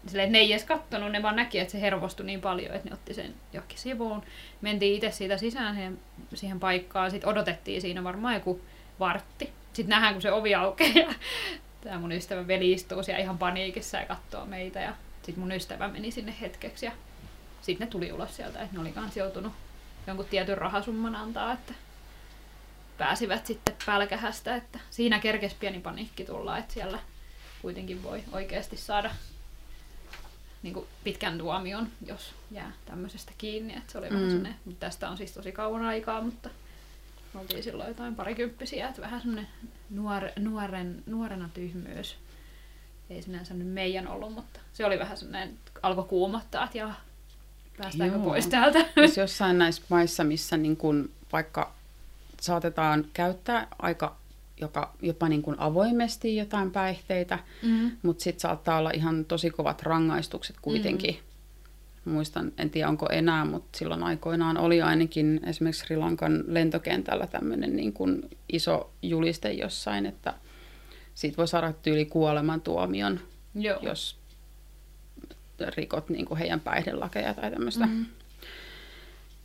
silleen, 0.08 0.32
ne 0.32 0.38
ei 0.38 0.52
edes 0.52 0.64
kattonut, 0.64 1.12
ne 1.12 1.22
vaan 1.22 1.36
näki, 1.36 1.60
että 1.60 1.72
se 1.72 1.82
hermostui 1.82 2.26
niin 2.26 2.42
paljon, 2.42 2.76
että 2.76 2.90
ne 2.90 2.94
otti 2.94 3.14
sen 3.14 3.34
johonkin 3.54 3.78
sivuun. 3.78 4.24
Mentiin 4.62 4.96
itse 4.96 5.12
siitä 5.12 5.38
sisään 5.38 5.76
siihen, 5.76 6.00
siihen 6.34 6.60
paikkaan, 6.60 7.12
sitten 7.12 7.30
odotettiin 7.30 7.82
siinä 7.82 8.04
varmaan 8.04 8.34
joku 8.34 8.62
vartti. 9.00 9.54
Sitten 9.74 9.90
nähdään, 9.90 10.14
kun 10.14 10.22
se 10.22 10.32
ovi 10.32 10.56
aukeaa 10.56 10.92
ja 10.96 11.14
tämä 11.82 12.00
mun 12.00 12.12
ystävä 12.12 12.48
veli 12.48 12.72
istuu 12.72 13.04
siellä 13.04 13.22
ihan 13.22 13.38
paniikissa 13.38 13.98
ja 13.98 14.06
katsoo 14.06 14.46
meitä. 14.46 14.80
Ja 14.80 14.94
sitten 15.22 15.40
mun 15.40 15.52
ystävä 15.52 15.88
meni 15.88 16.12
sinne 16.12 16.34
hetkeksi 16.42 16.86
ja 16.86 16.92
sitten 17.62 17.88
ne 17.88 17.92
tuli 17.92 18.12
ulos 18.12 18.36
sieltä, 18.36 18.62
että 18.62 18.74
ne 18.76 18.82
oli 18.82 18.92
kans 18.92 19.18
joutunut 19.18 19.54
jonkun 20.08 20.26
tietyn 20.26 20.58
rahasumman 20.58 21.16
antaa, 21.16 21.54
että 21.54 21.74
pääsivät 22.98 23.46
sitten 23.46 23.76
pälkähästä, 23.86 24.56
että 24.56 24.80
siinä 24.90 25.20
kerkesi 25.20 25.56
pieni 25.60 25.80
paniikki 25.80 26.26
tulla, 26.26 26.58
että 26.58 26.74
siellä 26.74 27.00
kuitenkin 27.62 28.04
voi 28.04 28.24
oikeasti 28.32 28.78
saada 28.78 29.12
niin 30.64 30.74
kuin 30.74 30.88
pitkän 31.04 31.38
tuomion, 31.38 31.88
jos 32.06 32.34
jää 32.52 32.72
tämmöisestä 32.86 33.32
kiinni. 33.38 33.74
Että 33.74 33.92
se 33.92 33.98
oli 33.98 34.10
mm. 34.10 34.16
vähän 34.16 34.58
mutta 34.66 34.80
tästä 34.80 35.10
on 35.10 35.18
siis 35.18 35.32
tosi 35.32 35.52
kauan 35.52 35.86
aikaa, 35.86 36.22
mutta 36.22 36.50
oltiin 37.36 37.64
silloin 37.64 37.88
jotain 37.88 38.16
parikymppisiä, 38.16 38.88
että 38.88 39.02
vähän 39.02 39.22
semmoinen 39.22 39.48
nuor, 39.90 40.24
nuoren, 40.40 41.04
nuorena 41.06 41.50
tyhmyys. 41.54 42.16
Ei 43.10 43.22
sinänsä 43.22 43.54
nyt 43.54 43.68
meidän 43.68 44.08
ollut, 44.08 44.34
mutta 44.34 44.60
se 44.74 44.86
oli 44.86 45.00
vähän 45.00 45.18
semmoinen, 45.18 45.58
alkoi 45.82 46.04
kuumottaa, 46.04 46.66
että 46.66 46.78
jaa, 46.78 47.02
päästäänkö 47.78 48.16
Joo. 48.16 48.26
pois 48.26 48.48
täältä. 48.48 48.80
Jos 48.96 49.18
jossain 49.18 49.58
näissä 49.58 49.82
maissa, 49.90 50.24
missä 50.24 50.58
niin 50.58 50.78
kun 50.78 51.10
vaikka 51.34 51.74
saatetaan 52.42 53.06
käyttää 53.14 53.68
aika 53.80 54.16
joka, 54.62 54.94
jopa 55.02 55.30
niin 55.30 55.42
kuin 55.42 55.56
avoimesti 55.60 56.36
jotain 56.36 56.72
päihteitä, 56.72 57.40
mm. 57.64 57.92
mutta 58.02 58.24
sitten 58.24 58.40
saattaa 58.40 58.78
olla 58.78 58.92
ihan 58.92 59.26
tosi 59.26 59.50
kovat 59.50 59.82
rangaistukset 59.82 60.56
kuitenkin. 60.62 61.16
Mm. 62.06 62.12
Muistan, 62.12 62.52
en 62.58 62.70
tiedä 62.70 62.90
onko 62.90 63.08
enää, 63.12 63.46
mutta 63.46 63.78
silloin 63.78 64.04
aikoinaan 64.04 64.58
oli 64.58 64.82
ainakin 64.82 65.40
esimerkiksi 65.44 65.86
Sri 65.86 65.98
Lankan 65.98 66.44
lentokentällä 66.48 67.28
tämmöinen 67.28 67.76
niin 67.76 67.94
kuin 67.94 68.30
iso 68.50 68.92
juliste 69.02 69.52
jossain, 69.54 70.06
että 70.06 70.34
siitä 71.16 71.38
voi 71.38 71.48
saada 71.48 71.74
tyyli 71.74 72.06
kuolemantuomion, 72.06 73.20
Joo. 73.56 73.80
jos 73.82 74.20
rikot 75.76 76.10
niin 76.10 76.26
kuin 76.26 76.38
heidän 76.38 76.60
päihdelakeja 76.60 77.34
tai 77.34 77.52
tämmöistä. 77.52 77.86
Mm. 77.86 78.06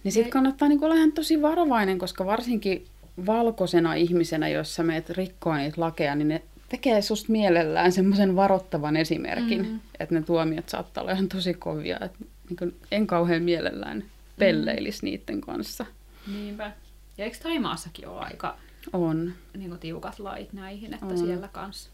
Niin 0.05 0.13
sitten 0.13 0.33
kannattaa 0.33 0.69
niin 0.69 0.85
olla 0.85 0.95
ihan 0.95 1.13
tosi 1.13 1.43
varovainen, 1.43 1.99
koska 1.99 2.27
varsinkin 2.27 2.87
valkoisena 3.27 3.95
ihmisenä, 3.95 4.49
jos 4.49 4.75
sä 4.75 4.83
meet 4.83 5.11
rikkoa 5.11 5.57
niitä 5.57 5.81
lakeja, 5.81 6.15
niin 6.15 6.29
ne 6.29 6.43
tekee 6.69 7.03
susta 7.03 7.33
mielellään 7.33 7.93
semmoisen 7.93 8.37
varoittavan 8.37 8.97
esimerkin, 8.97 9.63
mm-hmm. 9.63 9.81
että 10.01 10.15
ne 10.15 10.23
tuomiot 10.23 10.69
saattaa 10.69 11.03
olla 11.03 11.13
ihan 11.13 11.29
tosi 11.29 11.55
kovia. 11.55 11.99
Että 12.01 12.19
niin 12.49 12.57
kuin 12.57 12.77
en 12.91 13.07
kauhean 13.07 13.43
mielellään 13.43 14.05
pelleilisi 14.39 15.07
mm-hmm. 15.07 15.19
niiden 15.19 15.41
kanssa. 15.41 15.87
Niinpä. 16.33 16.73
Ja 17.19 17.25
eikö 17.25 17.37
Taimaassakin 17.43 18.09
ole 18.09 18.21
aika 18.21 18.57
on. 18.93 19.33
Niin 19.57 19.69
kuin 19.69 19.81
tiukat 19.81 20.19
lait 20.19 20.53
näihin, 20.53 20.95
että 20.95 21.07
on. 21.07 21.19
siellä 21.19 21.49
kanssa 21.49 21.91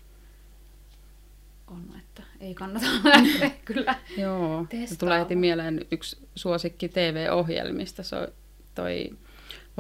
on, 1.66 1.84
että 1.98 2.22
ei 2.40 2.54
kannata 2.54 2.86
lähteä 3.04 3.50
kyllä 3.64 3.94
Joo, 4.16 4.66
tulee 4.98 5.20
heti 5.20 5.36
mieleen 5.36 5.86
yksi 5.90 6.18
suosikki 6.34 6.88
TV-ohjelmista, 6.88 8.02
se 8.02 8.16
on 8.16 8.28
toi 8.74 9.10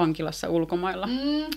vankilassa 0.00 0.48
ulkomailla. 0.48 1.06
Mm. 1.06 1.50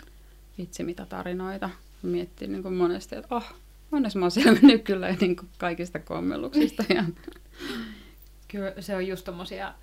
Vitsi 0.58 0.84
mitä 0.84 1.06
tarinoita. 1.06 1.70
Miettii 2.02 2.48
niin 2.48 2.64
kuin 2.64 2.74
monesti, 2.74 3.16
että 3.16 3.36
oh, 3.36 3.54
onneksi 3.92 4.18
mä 4.18 4.26
oon 4.26 4.32
selvinnyt 4.32 4.84
kyllä 4.90 5.12
niin 5.12 5.36
kuin 5.36 5.50
kaikista 5.58 6.00
kommelluksista. 6.00 6.84
Ja... 6.90 7.04
Kyllä 8.48 8.82
se 8.82 8.96
on 8.96 9.08
just 9.08 9.26
tommosia, 9.26 9.74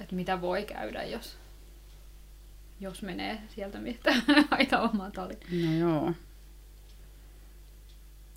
että 0.00 0.14
mitä 0.14 0.40
voi 0.40 0.64
käydä, 0.64 1.04
jos, 1.04 1.36
jos 2.80 3.02
menee 3.02 3.40
sieltä, 3.54 3.78
mistä 3.78 4.14
aita 4.50 4.80
omaa 4.80 5.10
tali. 5.10 5.34
No 5.64 5.72
joo. 5.72 6.12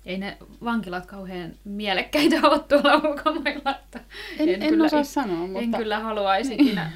Ei 0.06 0.18
ne 0.18 0.38
vankilat 0.64 1.06
kauhean 1.06 1.52
mielekkäitä 1.64 2.36
ole 2.42 2.58
tuolla 2.58 3.10
ulkomailla. 3.10 3.70
Että 3.70 4.00
en, 4.38 4.48
en, 4.48 4.62
en 4.62 4.68
kyllä, 4.68 4.84
osaa 4.84 5.04
sanoa, 5.04 5.46
mutta... 5.46 5.60
En 5.60 5.70
kyllä 5.70 6.00
haluaisi 6.00 6.54
ikinä 6.54 6.92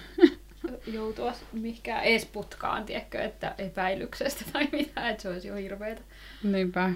joutua 0.86 1.32
mihinkään 1.52 2.04
edes 2.04 2.26
putkaan, 2.26 2.84
tiedätkö, 2.84 3.22
että 3.22 3.54
epäilyksestä 3.58 4.44
tai 4.52 4.68
mitä, 4.72 5.08
että 5.08 5.22
se 5.22 5.28
olisi 5.28 5.48
jo 5.48 5.54
hirveetä. 5.54 6.02
Niinpä. 6.42 6.92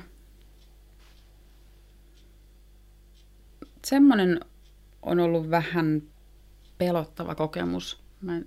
Semmoinen 3.85 4.41
on 5.03 5.21
ollut 5.21 5.51
vähän 5.51 6.03
pelottava 6.79 7.35
kokemus. 7.35 8.03
Mä 8.21 8.37
en, 8.37 8.47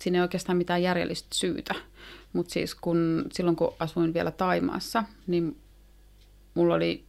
siinä 0.00 0.18
ei 0.18 0.22
oikeastaan 0.22 0.58
mitään 0.58 0.82
järjellistä 0.82 1.28
syytä. 1.34 1.74
Mutta 2.32 2.52
siis 2.52 2.74
kun, 2.74 3.24
silloin 3.32 3.56
kun 3.56 3.74
asuin 3.78 4.14
vielä 4.14 4.30
Taimaassa, 4.30 5.04
niin 5.26 5.60
mulla 6.54 6.74
oli 6.74 7.04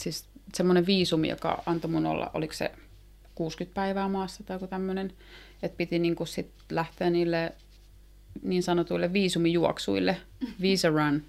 siis 0.00 0.28
semmoinen 0.54 0.86
viisumi, 0.86 1.28
joka 1.28 1.62
antoi 1.66 1.90
mun 1.90 2.06
olla, 2.06 2.30
oliko 2.34 2.52
se 2.54 2.72
60 3.34 3.74
päivää 3.74 4.08
maassa 4.08 4.44
tai 4.44 4.54
joku 4.54 4.66
tämmöinen, 4.66 5.12
että 5.62 5.76
piti 5.76 5.98
niin 5.98 6.16
kuin 6.16 6.26
sit 6.26 6.50
lähteä 6.70 7.10
niille 7.10 7.52
niin 8.42 8.62
sanotuille 8.62 9.12
viisumijuoksuille, 9.12 10.16
visa 10.60 10.88
run, 10.88 11.24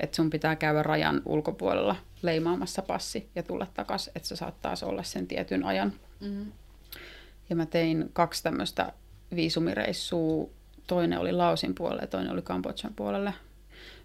että 0.00 0.16
sun 0.16 0.30
pitää 0.30 0.56
käydä 0.56 0.82
rajan 0.82 1.22
ulkopuolella 1.24 1.96
leimaamassa 2.22 2.82
passi 2.82 3.28
ja 3.34 3.42
tulla 3.42 3.66
takaisin, 3.74 4.12
että 4.16 4.28
se 4.28 4.36
saattaa 4.36 4.74
olla 4.82 5.02
sen 5.02 5.26
tietyn 5.26 5.64
ajan. 5.64 5.92
Mm-hmm. 6.20 6.52
Ja 7.50 7.56
mä 7.56 7.66
tein 7.66 8.10
kaksi 8.12 8.42
tämmöistä 8.42 8.92
viisumireissua. 9.34 10.50
Toinen 10.86 11.18
oli 11.18 11.32
Laosin 11.32 11.74
puolelle 11.74 12.02
ja 12.02 12.06
toinen 12.06 12.32
oli 12.32 12.42
Kambodjan 12.42 12.94
puolelle. 12.96 13.34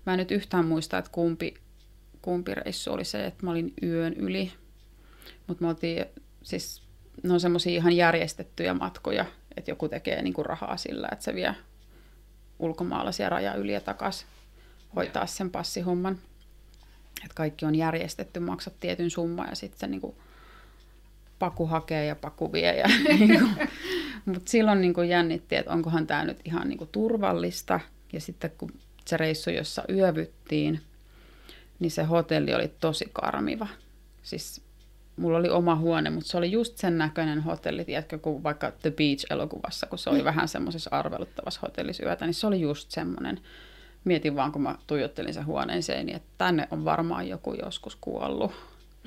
Mä 0.06 0.14
en 0.14 0.20
nyt 0.20 0.32
yhtään 0.32 0.66
muista, 0.66 0.98
että 0.98 1.12
kumpi, 1.12 1.54
kumpi 2.22 2.56
reissu 2.56 2.94
oli 2.94 3.06
se, 3.06 3.26
että 3.26 3.46
mä 3.46 3.52
olin 3.52 3.74
yön 3.84 4.14
yli. 4.14 4.52
Mutta 5.48 5.64
me 5.64 5.68
oltiin, 5.68 6.06
siis 6.44 6.82
ne 7.24 7.34
on 7.34 7.40
semmoisia 7.40 7.78
ihan 7.78 7.96
järjestettyjä 7.96 8.74
matkoja, 8.74 9.26
että 9.58 9.72
joku 9.72 9.90
tekee 9.90 10.22
niin 10.22 10.34
kuin 10.34 10.46
rahaa 10.46 10.78
sillä, 10.78 11.10
että 11.12 11.26
se 11.26 11.36
vie 11.36 11.56
ulkomaalaisia 12.60 13.30
raja 13.30 13.54
yli 13.54 13.74
ja 13.74 13.82
takaisin 13.82 14.28
hoitaa 14.96 15.26
sen 15.26 15.52
passihomman. 15.52 16.18
Että 17.24 17.36
kaikki 17.36 17.66
on 17.66 17.76
järjestetty, 17.76 18.40
maksat 18.40 18.74
tietyn 18.80 19.10
summan 19.10 19.48
ja 19.50 19.56
sitten 19.56 19.80
se 19.80 19.88
niin 19.88 20.02
kuin 20.02 20.16
paku 21.40 21.66
hakee 21.66 22.06
ja 22.06 22.16
paku 22.16 22.54
vie. 22.54 22.78
Ja, 22.78 22.88
niin 23.20 23.50
Mutta 24.26 24.52
silloin 24.52 24.82
niin 24.82 24.94
kuin 24.94 25.10
jännitti, 25.10 25.56
että 25.56 25.72
onkohan 25.72 26.08
tämä 26.08 26.26
nyt 26.26 26.40
ihan 26.46 26.70
niin 26.70 26.78
kuin 26.78 26.90
turvallista. 26.92 27.80
Ja 28.14 28.22
sitten 28.22 28.52
kun 28.58 28.72
se 29.06 29.18
reissu, 29.18 29.50
jossa 29.50 29.84
yövyttiin, 29.90 30.82
niin 31.80 31.92
se 31.92 32.04
hotelli 32.04 32.54
oli 32.54 32.72
tosi 32.80 33.10
karmiva. 33.14 33.68
Siis 34.24 34.62
mulla 35.18 35.38
oli 35.38 35.50
oma 35.50 35.76
huone, 35.76 36.10
mutta 36.10 36.30
se 36.30 36.38
oli 36.38 36.52
just 36.52 36.78
sen 36.78 36.98
näköinen 36.98 37.42
hotelli, 37.42 37.86
tiedätkö, 37.86 38.20
kuin 38.20 38.44
vaikka 38.44 38.72
The 38.72 38.90
Beach-elokuvassa, 38.90 39.88
kun 39.90 40.00
se 40.00 40.10
oli 40.10 40.20
mm. 40.20 40.26
vähän 40.26 40.48
semmoisessa 40.48 40.90
arveluttavassa 40.94 41.60
hotellissa 41.64 42.06
yötä, 42.06 42.26
niin 42.26 42.34
se 42.34 42.48
oli 42.48 42.62
just 42.62 42.92
semmoinen. 42.92 43.40
Mietin 44.04 44.36
vaan, 44.36 44.52
kun 44.52 44.62
mä 44.62 44.76
tuijottelin 44.88 45.34
sen 45.34 45.46
huoneen 45.46 45.84
seini, 45.84 46.14
että 46.14 46.30
tänne 46.38 46.68
on 46.72 46.86
varmaan 46.86 47.28
joku 47.28 47.54
joskus 47.54 47.96
kuollut. 48.02 48.52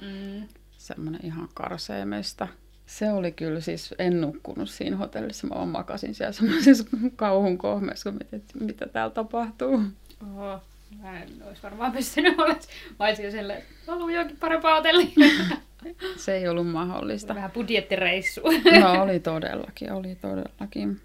Mm. 0.01 0.49
Semmoinen 0.79 1.21
ihan 1.25 1.49
karseemesta. 1.55 2.49
Se 2.87 3.13
oli 3.13 3.33
kyllä 3.33 3.61
siis, 3.61 3.95
en 3.99 4.21
nukkunut 4.21 4.71
siinä 4.71 4.97
hotellissa, 4.97 5.47
mä 5.47 5.67
makasin 5.67 6.15
siellä 6.15 6.33
semmoisessa 6.33 6.85
kauhun 7.17 7.59
kohmeessa, 7.59 8.11
kun 8.11 8.19
mietin, 8.19 8.39
että 8.39 8.65
mitä 8.65 8.87
täällä 8.87 9.15
tapahtuu. 9.15 9.83
Oho. 10.31 10.61
Mä 11.03 11.23
en 11.23 11.29
olisi 11.47 11.63
varmaan 11.63 11.93
pystynyt 11.93 12.39
olemaan. 12.39 12.61
Mä 12.99 13.07
olisin 13.07 13.33
silleen, 13.33 13.63
haluan 13.87 14.13
jokin 14.13 14.37
parempaa 14.37 14.75
hotellia. 14.75 15.09
Se 16.17 16.37
ei 16.37 16.49
ollut 16.49 16.67
mahdollista. 16.67 17.35
Vähän 17.35 17.51
budjettireissu. 17.51 18.41
No 18.81 19.03
oli 19.03 19.21
todellakin, 19.21 19.93
oli 19.93 20.15
todellakin. 20.15 21.01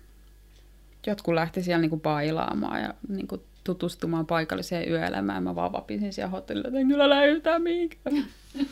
Jotkut 1.08 1.34
lähti 1.34 1.63
siellä 1.63 1.82
niinku 1.82 2.00
bailaamaan 2.00 2.82
ja 2.82 2.94
niinku 3.10 3.44
tutustumaan 3.63 4.25
paikalliseen 4.25 4.89
yöelämään. 4.89 5.44
Mä 5.44 5.56
vaan 5.56 5.72
vapisin 5.72 6.13
siellä 6.13 6.32
hotellilla, 6.32 6.68
että 6.68 6.80
en 6.80 6.88
kyllä 6.88 7.10
lähde 7.10 7.60
mihinkään. 7.60 8.25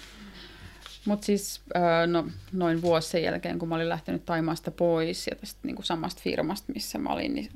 Mutta 1.05 1.25
siis 1.25 1.61
no, 2.07 2.27
noin 2.53 2.81
vuosi 2.81 3.09
sen 3.09 3.23
jälkeen, 3.23 3.59
kun 3.59 3.69
mä 3.69 3.75
olin 3.75 3.89
lähtenyt 3.89 4.25
Taimaasta 4.25 4.71
pois 4.71 5.27
ja 5.27 5.35
tästä 5.35 5.59
niin 5.63 5.75
kuin 5.75 5.85
samasta 5.85 6.21
firmasta, 6.23 6.73
missä 6.73 6.97
mä 6.97 7.09
olin, 7.09 7.33
niin 7.35 7.49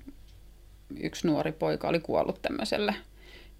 yksi 0.99 1.27
nuori 1.27 1.51
poika 1.51 1.87
oli 1.87 1.99
kuollut 1.99 2.41
tämmöiselle 2.41 2.95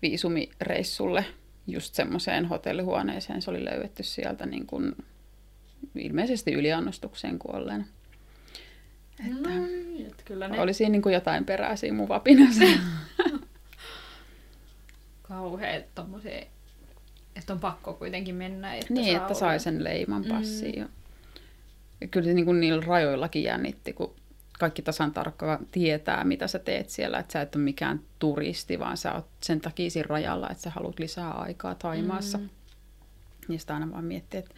viisumireissulle 0.02 1.26
just 1.68 1.94
semmoiseen 1.94 2.46
hotellihuoneeseen. 2.46 3.42
Se 3.42 3.50
oli 3.52 3.66
löydetty 3.66 4.04
sieltä 4.04 4.46
niin 4.46 4.68
kuin 4.68 4.96
ilmeisesti 5.96 6.54
yliannostukseen 6.54 7.40
kuolleena. 7.40 7.86
Että 9.20 9.50
no, 9.50 9.66
niin, 9.66 10.08
että 10.08 10.24
kyllä 10.26 10.48
ne... 10.48 10.62
Oli 10.62 10.74
siinä 10.74 10.92
niin 10.92 11.02
kuin 11.02 11.14
jotain 11.14 11.46
perää 11.46 11.76
siinä 11.76 11.98
mun 11.98 12.08
vapinassa. 12.08 12.64
Kauheet 15.22 15.96
tommosia, 15.96 16.46
että 17.36 17.54
on 17.54 17.60
pakko 17.60 17.94
kuitenkin 17.94 18.36
mennä. 18.36 18.76
Että 18.76 18.94
niin, 18.94 19.16
saa 19.16 19.22
että 19.22 19.34
sai 19.34 19.50
olla. 19.50 19.60
sen 19.60 19.84
leiman 19.84 20.26
passiin. 20.26 20.84
Mm. 20.84 20.90
Ja 22.02 22.08
kyllä 22.08 22.26
se 22.26 22.34
niin 22.34 22.46
kuin 22.46 22.60
niillä 22.60 22.84
rajoillakin 22.86 23.44
jännitti, 23.44 23.94
kun 23.94 24.16
kaikki 24.60 24.82
tasan 24.82 25.12
tarkkaan 25.14 25.68
tietää, 25.72 26.24
mitä 26.24 26.48
sä 26.48 26.60
teet 26.60 26.90
siellä, 26.90 27.20
että 27.20 27.34
sä 27.34 27.42
et 27.42 27.56
ole 27.56 27.64
mikään 27.64 28.00
turisti, 28.20 28.80
vaan 28.80 28.98
sä 28.98 29.14
oot 29.14 29.28
sen 29.42 29.62
takia 29.62 29.90
siinä 29.90 30.08
rajalla, 30.10 30.50
että 30.50 30.64
sä 30.64 30.70
haluat 30.70 31.00
lisää 31.00 31.32
aikaa 31.32 31.76
Taimaassa. 31.76 32.38
Mm. 32.38 32.50
Ja 33.50 33.60
sitä 33.60 33.74
aina 33.74 33.92
vaan 33.92 34.06
miettii, 34.06 34.38
että 34.38 34.56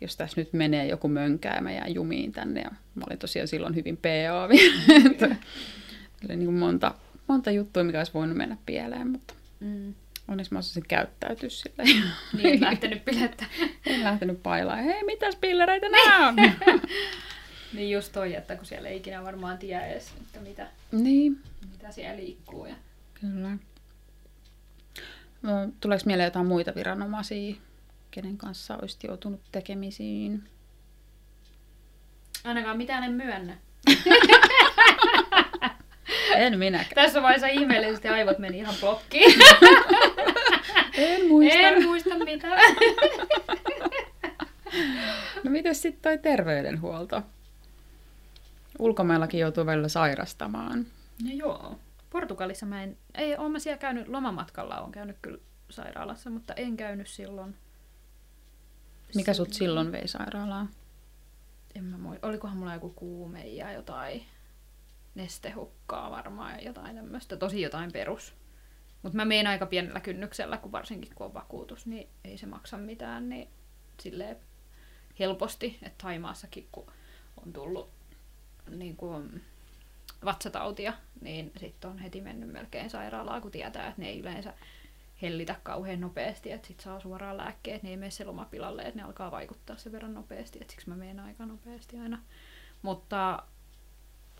jos 0.00 0.16
tässä 0.16 0.40
nyt 0.40 0.52
menee 0.52 0.86
joku 0.86 1.08
mönkää 1.08 1.54
ja 1.56 1.62
mä 1.62 1.72
jään 1.72 1.94
jumiin 1.94 2.32
tänne. 2.32 2.60
Ja 2.60 2.70
mä 2.94 3.04
olin 3.08 3.18
tosiaan 3.18 3.48
silloin 3.48 3.74
hyvin 3.74 3.96
PA 3.96 4.48
vielä. 4.48 5.36
oli 6.24 6.36
niin 6.36 6.52
monta, 6.54 6.94
monta 7.26 7.50
juttua, 7.50 7.84
mikä 7.84 7.98
olisi 7.98 8.14
voinut 8.14 8.36
mennä 8.36 8.56
pieleen, 8.66 9.10
mutta 9.10 9.34
Mm. 9.60 9.94
onneksi 10.28 10.52
mä 10.52 10.58
osasin 10.58 10.84
käyttäytyä 10.88 11.48
silleen. 11.48 12.02
Niin, 12.42 12.60
lähtenyt 12.60 13.04
pilettä. 13.04 13.44
En 13.86 14.04
lähtenyt 14.04 14.42
pailaan. 14.42 14.84
Hei, 14.84 15.04
mitäs 15.04 15.36
pillereitä 15.36 15.88
nämä 15.88 16.28
on? 16.28 16.34
niin 17.72 17.90
just 17.90 18.12
toi, 18.12 18.34
että 18.34 18.56
kun 18.56 18.66
siellä 18.66 18.88
ei 18.88 18.96
ikinä 18.96 19.24
varmaan 19.24 19.58
tiedä 19.58 19.86
edes, 19.86 20.12
että 20.20 20.40
mitä, 20.40 20.66
niin, 20.92 21.40
mitä 21.72 21.92
siellä 21.92 22.16
liikkuu. 22.16 22.66
Ja... 22.66 22.74
kyllä. 23.20 23.58
No, 25.42 25.50
Tuleeko 25.80 26.02
mieleen 26.06 26.26
jotain 26.26 26.46
muita 26.46 26.74
viranomaisia, 26.74 27.54
kenen 28.10 28.36
kanssa 28.36 28.76
olisit 28.82 29.04
joutunut 29.04 29.40
tekemisiin? 29.52 30.44
Ainakaan 32.44 32.76
mitään 32.76 33.04
en 33.04 33.12
myönnä. 33.12 33.56
En 36.36 36.58
minäkään. 36.58 36.94
Tässä 36.94 37.22
vaiheessa 37.22 37.46
ihmeellisesti 37.46 38.08
aivot 38.08 38.38
meni 38.38 38.58
ihan 38.58 38.74
blokkiin. 38.80 39.40
En 40.94 41.28
muista. 41.28 41.58
en 41.58 41.84
muista 41.84 42.18
mitään. 42.24 42.60
No 45.44 45.50
miten 45.50 45.74
sitten 45.74 46.02
toi 46.02 46.18
terveydenhuolto? 46.18 47.22
Ulkomaillakin 48.82 49.40
joutuu 49.40 49.66
välillä 49.66 49.88
sairastamaan. 49.88 50.86
No 51.24 51.30
joo. 51.32 51.78
Portugalissa 52.10 52.66
mä 52.66 52.82
en... 52.82 52.98
Ei, 53.14 53.36
oon 53.36 53.52
mä 53.52 53.58
siellä 53.58 53.78
käynyt 53.78 54.08
lomamatkalla, 54.08 54.80
on 54.80 54.92
käynyt 54.92 55.16
kyllä 55.22 55.38
sairaalassa, 55.70 56.30
mutta 56.30 56.54
en 56.54 56.76
käynyt 56.76 57.06
silloin. 57.08 57.56
Mikä 59.14 59.34
sut 59.34 59.52
silloin 59.52 59.92
vei 59.92 60.08
sairaalaan? 60.08 60.70
En 61.74 61.84
mä 61.84 61.98
muista. 61.98 62.26
Olikohan 62.26 62.56
mulla 62.56 62.74
joku 62.74 62.90
kuume 62.90 63.46
ja 63.46 63.72
jotain 63.72 64.22
nestehukkaa 65.14 66.10
varmaan 66.10 66.52
ja 66.52 66.60
jotain 66.60 66.96
tämmöistä. 66.96 67.36
Tosi 67.36 67.60
jotain 67.60 67.92
perus. 67.92 68.34
Mutta 69.02 69.16
mä 69.16 69.24
menen 69.24 69.46
aika 69.46 69.66
pienellä 69.66 70.00
kynnyksellä, 70.00 70.56
kun 70.56 70.72
varsinkin 70.72 71.14
kun 71.14 71.26
on 71.26 71.34
vakuutus, 71.34 71.86
niin 71.86 72.08
ei 72.24 72.38
se 72.38 72.46
maksa 72.46 72.78
mitään, 72.78 73.28
niin 73.28 73.48
silleen 74.00 74.36
helposti, 75.18 75.78
että 75.82 76.02
Taimaassakin 76.02 76.68
kun 76.72 76.92
on 77.46 77.52
tullut 77.52 78.01
niin 78.70 78.96
kuin 78.96 79.44
vatsatautia, 80.24 80.92
niin 81.20 81.52
sitten 81.56 81.90
on 81.90 81.98
heti 81.98 82.20
mennyt 82.20 82.52
melkein 82.52 82.90
sairaalaan, 82.90 83.42
kun 83.42 83.50
tietää, 83.50 83.88
että 83.88 84.02
ne 84.02 84.08
ei 84.08 84.20
yleensä 84.20 84.54
hellitä 85.22 85.56
kauhean 85.62 86.00
nopeasti, 86.00 86.52
että 86.52 86.68
sitten 86.68 86.84
saa 86.84 87.00
suoraan 87.00 87.36
lääkkeet, 87.36 87.82
ne 87.82 87.90
ei 87.90 87.96
mene 87.96 88.10
se 88.10 88.24
lomapilalle, 88.24 88.82
että 88.82 88.96
ne 88.96 89.02
alkaa 89.02 89.30
vaikuttaa 89.30 89.76
sen 89.76 89.92
verran 89.92 90.14
nopeasti, 90.14 90.58
että 90.60 90.72
siksi 90.72 90.88
mä 90.88 90.96
menen 90.96 91.20
aika 91.20 91.46
nopeasti 91.46 91.98
aina. 91.98 92.22
Mutta 92.82 93.42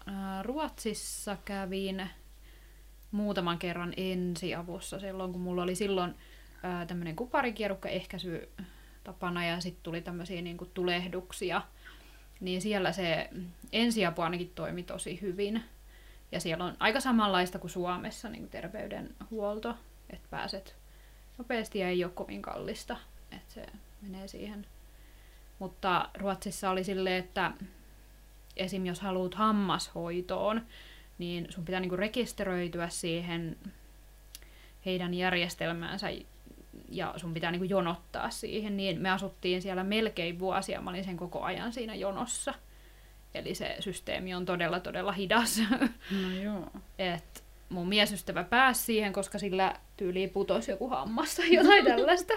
ää, 0.07 0.43
Ruotsissa 0.43 1.37
kävin 1.45 2.11
muutaman 3.11 3.59
kerran 3.59 3.95
ensiavussa 3.97 4.99
silloin, 4.99 5.33
kun 5.33 5.41
mulla 5.41 5.63
oli 5.63 5.75
silloin 5.75 6.15
tämmöinen 6.87 7.17
kuparikierukka 7.17 7.89
ehkäisy 7.89 8.49
tapana 9.05 9.47
ja 9.47 9.61
sitten 9.61 9.83
tuli 9.83 10.01
tämmöisiä 10.01 10.43
niin 10.43 10.59
tulehduksia, 10.75 11.63
niin 12.43 12.63
siellä 12.63 12.93
se 12.93 13.31
ensiapu 13.73 14.23
ainakin 14.23 14.53
toimi 14.55 14.83
tosi 14.83 15.21
hyvin. 15.21 15.65
Ja 16.33 16.41
siellä 16.41 16.65
on 16.65 16.77
aika 16.79 17.01
samanlaista 17.01 17.59
kuin 17.59 17.71
Suomessa 17.71 18.29
niin 18.29 18.43
kuin 18.43 18.51
terveydenhuolto, 18.51 19.75
että 20.11 20.29
pääset 20.31 20.77
nopeasti 21.39 21.79
ja 21.79 21.89
ei 21.89 22.05
ole 22.05 22.13
kovin 22.13 22.43
kallista, 22.43 22.97
että 23.33 23.55
se 23.55 23.67
menee 24.03 24.29
siihen. 24.29 24.67
Mutta 25.59 26.09
Ruotsissa 26.15 26.71
oli 26.71 26.85
silleen, 26.85 27.25
että 27.25 27.53
esim. 28.57 28.87
jos 28.87 29.01
haluat 29.01 29.35
hammashoitoon, 29.35 30.67
niin 31.19 31.47
sun 31.51 31.65
pitää 31.65 31.81
niinku 31.81 31.97
rekisteröityä 31.97 32.89
siihen 32.89 33.57
heidän 34.87 35.15
järjestelmäänsä 35.15 36.09
ja 36.93 37.15
sun 37.17 37.35
pitää 37.35 37.51
niinku 37.51 37.65
jonottaa 37.65 38.31
siihen, 38.31 38.77
niin 38.77 39.01
me 39.01 39.11
asuttiin 39.11 39.63
siellä 39.63 39.85
melkein 39.85 40.39
vuosia, 40.39 40.81
mä 40.81 40.91
olin 40.91 41.05
sen 41.05 41.17
koko 41.17 41.43
ajan 41.43 41.73
siinä 41.73 41.95
jonossa. 41.95 42.55
Eli 43.35 43.55
se 43.55 43.77
systeemi 43.81 44.35
on 44.35 44.45
todella, 44.45 44.81
todella 44.81 45.13
hidas. 45.13 45.63
No 46.23 46.31
joo. 46.43 46.67
Et 46.99 47.45
mun 47.69 47.89
miesystävä 47.89 48.45
pääsi 48.45 48.83
siihen, 48.83 49.13
koska 49.13 49.39
sillä 49.39 49.75
tyyliin 49.97 50.31
putosi 50.31 50.71
joku 50.71 50.89
hammas 50.89 51.35
tai 51.35 51.55
jotain 51.55 51.85
tällaista. 51.97 52.35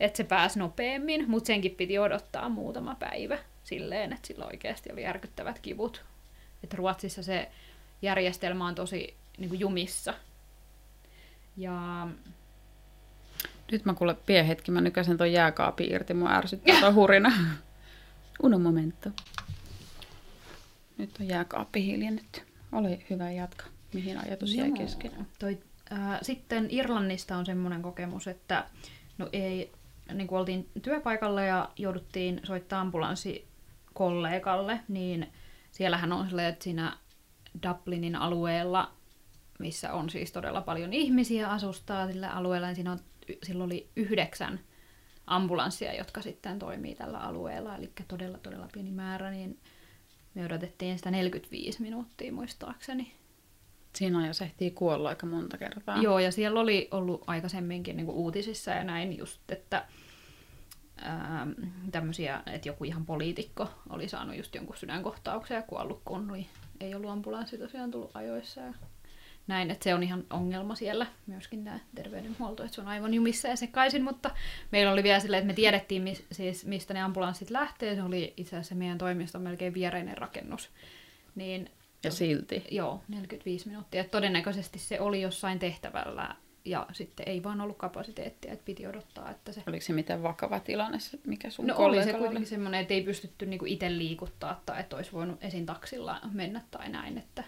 Että 0.00 0.16
se 0.16 0.24
pääsi 0.24 0.58
nopeammin, 0.58 1.30
mutta 1.30 1.46
senkin 1.46 1.74
piti 1.74 1.98
odottaa 1.98 2.48
muutama 2.48 2.94
päivä 2.94 3.38
silleen, 3.64 4.12
että 4.12 4.26
sillä 4.26 4.46
oikeasti 4.46 4.92
oli 4.92 5.02
järkyttävät 5.02 5.58
kivut. 5.58 6.04
Et 6.64 6.74
Ruotsissa 6.74 7.22
se 7.22 7.50
järjestelmä 8.02 8.66
on 8.66 8.74
tosi 8.74 9.14
niin 9.38 9.48
kuin 9.48 9.60
jumissa. 9.60 10.14
Ja 11.56 12.06
Nyt 13.72 13.84
mä 13.84 13.94
kuule 13.94 14.14
pien 14.14 14.46
hetki, 14.46 14.70
mä 14.70 14.80
nykäsen 14.80 15.16
ton 15.16 15.32
jääkaapin 15.32 15.92
irti, 15.92 16.14
mua 16.14 16.30
ärsyttää 16.30 16.80
toi 16.80 16.92
hurina. 16.92 17.32
Uno 18.42 18.58
momento. 18.58 19.10
Nyt 20.98 21.10
on 21.20 21.28
jääkaappi 21.28 21.84
hiljennetty. 21.84 22.40
Ole 22.72 22.98
hyvä 23.10 23.30
jatka. 23.30 23.64
Mihin 23.92 24.18
ajatus 24.18 24.54
jäi 24.54 24.72
kesken? 24.72 25.12
Toi, 25.38 25.58
äh, 25.92 26.18
sitten 26.22 26.66
Irlannista 26.70 27.36
on 27.36 27.46
semmoinen 27.46 27.82
kokemus, 27.82 28.26
että 28.26 28.64
no 29.18 29.28
ei, 29.32 29.72
niin 30.14 30.26
kuin 30.26 30.38
oltiin 30.38 30.68
työpaikalla 30.82 31.42
ja 31.42 31.68
jouduttiin 31.76 32.40
soittaa 32.44 32.80
ambulanssi 32.80 33.46
kollegalle, 33.94 34.80
niin 34.88 35.32
siellähän 35.70 36.12
on 36.12 36.26
silleen, 36.26 36.48
että 36.48 36.64
siinä 36.64 36.96
Dublinin 37.62 38.16
alueella, 38.16 38.92
missä 39.58 39.92
on 39.92 40.10
siis 40.10 40.32
todella 40.32 40.60
paljon 40.60 40.92
ihmisiä 40.92 41.50
asustaa 41.50 42.06
sillä 42.06 42.30
alueella, 42.30 42.66
niin 42.66 42.74
siinä 42.74 42.92
on, 42.92 42.98
silloin 43.42 43.68
oli 43.68 43.88
yhdeksän 43.96 44.60
ambulanssia, 45.26 45.94
jotka 45.94 46.22
sitten 46.22 46.58
toimii 46.58 46.94
tällä 46.94 47.18
alueella, 47.18 47.76
eli 47.76 47.90
todella 48.08 48.38
todella 48.38 48.68
pieni 48.72 48.90
määrä, 48.90 49.30
niin 49.30 49.58
me 50.34 50.44
odotettiin 50.44 50.96
sitä 50.96 51.10
45 51.10 51.82
minuuttia 51.82 52.32
muistaakseni. 52.32 53.14
Siinä 53.94 54.18
ajassa 54.18 54.44
ehtii 54.44 54.70
kuolla 54.70 55.08
aika 55.08 55.26
monta 55.26 55.58
kertaa. 55.58 56.02
Joo, 56.02 56.18
ja 56.18 56.32
siellä 56.32 56.60
oli 56.60 56.88
ollut 56.90 57.24
aikaisemminkin 57.26 57.96
niin 57.96 58.10
uutisissa 58.10 58.70
ja 58.70 58.84
näin 58.84 59.18
just, 59.18 59.40
että 59.50 59.86
ää, 60.96 61.46
tämmöisiä, 61.92 62.42
että 62.52 62.68
joku 62.68 62.84
ihan 62.84 63.06
poliitikko 63.06 63.68
oli 63.88 64.08
saanut 64.08 64.36
just 64.36 64.54
jonkun 64.54 64.76
sydänkohtauksen 64.76 65.54
ja 65.54 65.62
kuollut, 65.62 66.02
kun 66.04 66.30
oli, 66.30 66.46
ei 66.80 66.94
ollut 66.94 67.10
ambulanssi 67.10 67.58
tosiaan 67.58 67.90
tullut 67.90 68.16
ajoissa. 68.16 68.60
Ja 68.60 68.74
näin, 69.46 69.70
että 69.70 69.84
se 69.84 69.94
on 69.94 70.02
ihan 70.02 70.24
ongelma 70.30 70.74
siellä 70.74 71.06
myöskin 71.26 71.64
tämä 71.64 71.78
terveydenhuolto, 71.94 72.64
että 72.64 72.74
se 72.74 72.80
on 72.80 72.88
aivan 72.88 73.14
jumissa 73.14 73.48
ja 73.48 73.56
sekaisin, 73.56 74.04
mutta 74.04 74.30
meillä 74.72 74.92
oli 74.92 75.02
vielä 75.02 75.20
silleen, 75.20 75.38
että 75.38 75.46
me 75.46 75.54
tiedettiin 75.54 76.02
mis, 76.02 76.24
siis, 76.32 76.66
mistä 76.66 76.94
ne 76.94 77.02
ambulanssit 77.02 77.50
lähtee, 77.50 77.94
se 77.94 78.02
oli 78.02 78.34
itse 78.36 78.56
asiassa 78.56 78.74
meidän 78.74 78.98
toimiston 78.98 79.42
melkein 79.42 79.74
viereinen 79.74 80.18
rakennus, 80.18 80.70
niin 81.34 81.70
Ja 82.04 82.10
silti. 82.10 82.64
Joo, 82.70 83.02
45 83.08 83.68
minuuttia. 83.68 84.00
Et 84.00 84.10
todennäköisesti 84.10 84.78
se 84.78 85.00
oli 85.00 85.22
jossain 85.22 85.58
tehtävällä 85.58 86.36
ja 86.64 86.86
sitten 86.92 87.28
ei 87.28 87.42
vaan 87.42 87.60
ollut 87.60 87.76
kapasiteettia, 87.76 88.52
että 88.52 88.64
piti 88.64 88.86
odottaa, 88.86 89.30
että 89.30 89.52
se... 89.52 89.62
Oliko 89.66 89.84
se 89.84 89.92
miten 89.92 90.22
vakava 90.22 90.60
tilanne, 90.60 90.98
mikä 91.26 91.50
sun 91.50 91.66
No 91.66 91.74
oli 91.76 92.04
se 92.04 92.12
kuitenkin 92.12 92.46
semmoinen, 92.46 92.80
että 92.80 92.94
ei 92.94 93.02
pystytty 93.02 93.46
niinku 93.46 93.64
itse 93.64 93.98
liikuttaa 93.98 94.62
tai 94.66 94.80
että 94.80 94.96
olisi 94.96 95.12
voinut 95.12 95.44
esin 95.44 95.66
taksilla 95.66 96.20
mennä 96.32 96.62
tai 96.70 96.88
näin, 96.88 97.18
että 97.18 97.44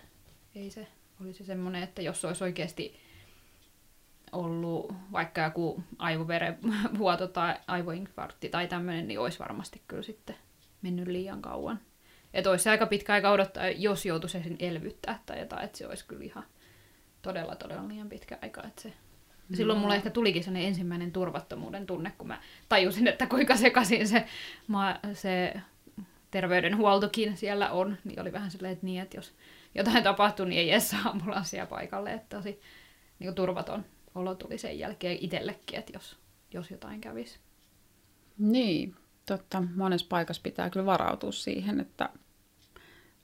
ei 0.54 0.70
se 0.70 0.86
oli 1.20 1.34
se 1.34 1.44
semmoinen, 1.44 1.82
että 1.82 2.02
jos 2.02 2.24
olisi 2.24 2.44
oikeasti 2.44 3.00
ollut 4.32 4.94
vaikka 5.12 5.40
joku 5.40 5.82
aivoverenvuoto 5.98 7.28
tai 7.28 7.54
aivoinfarkti 7.66 8.48
tai 8.48 8.68
tämmöinen, 8.68 9.08
niin 9.08 9.20
olisi 9.20 9.38
varmasti 9.38 9.82
kyllä 9.88 10.02
sitten 10.02 10.36
mennyt 10.82 11.08
liian 11.08 11.42
kauan. 11.42 11.80
Että 12.34 12.50
olisi 12.50 12.68
aika 12.68 12.86
pitkä 12.86 13.12
aika 13.12 13.30
odottaa, 13.30 13.68
jos 13.68 14.06
joutuisi 14.06 14.38
esim. 14.38 14.56
elvyttää 14.58 15.22
tai 15.26 15.38
jotain, 15.38 15.64
että 15.64 15.78
se 15.78 15.86
olisi 15.86 16.04
kyllä 16.06 16.24
ihan 16.24 16.44
todella, 17.22 17.56
todella 17.56 17.88
liian 17.88 18.08
pitkä 18.08 18.38
aika. 18.42 18.62
Että 18.62 18.82
se... 18.82 18.92
Silloin 19.54 19.78
mulle 19.78 19.96
ehkä 19.96 20.10
tulikin 20.10 20.44
sellainen 20.44 20.68
ensimmäinen 20.68 21.12
turvattomuuden 21.12 21.86
tunne, 21.86 22.12
kun 22.18 22.28
mä 22.28 22.40
tajusin, 22.68 23.08
että 23.08 23.26
kuinka 23.26 23.56
sekaisin 23.56 24.08
se, 24.08 24.26
ma, 24.66 25.00
se 25.12 25.54
terveydenhuoltokin 26.30 27.36
siellä 27.36 27.70
on. 27.70 27.96
Niin 28.04 28.20
oli 28.20 28.32
vähän 28.32 28.50
silleen, 28.50 28.72
että 28.72 28.86
niin, 28.86 29.02
että 29.02 29.16
jos 29.16 29.34
jotain 29.76 30.04
tapahtuu, 30.04 30.46
niin 30.46 30.60
ei 30.60 30.70
edes 30.70 30.90
saa 30.90 31.10
ambulanssia 31.10 31.66
paikalle. 31.66 32.12
Että 32.12 32.36
tosi 32.36 32.60
niin 33.18 33.26
kuin 33.26 33.34
turvaton 33.34 33.84
olo 34.14 34.34
tuli 34.34 34.58
sen 34.58 34.78
jälkeen 34.78 35.18
itsellekin, 35.20 35.78
että 35.78 35.92
jos, 35.94 36.16
jos 36.52 36.70
jotain 36.70 37.00
kävisi. 37.00 37.38
Niin, 38.38 38.96
totta. 39.26 39.62
Monessa 39.74 40.06
paikassa 40.10 40.42
pitää 40.42 40.70
kyllä 40.70 40.86
varautua 40.86 41.32
siihen, 41.32 41.80
että 41.80 42.10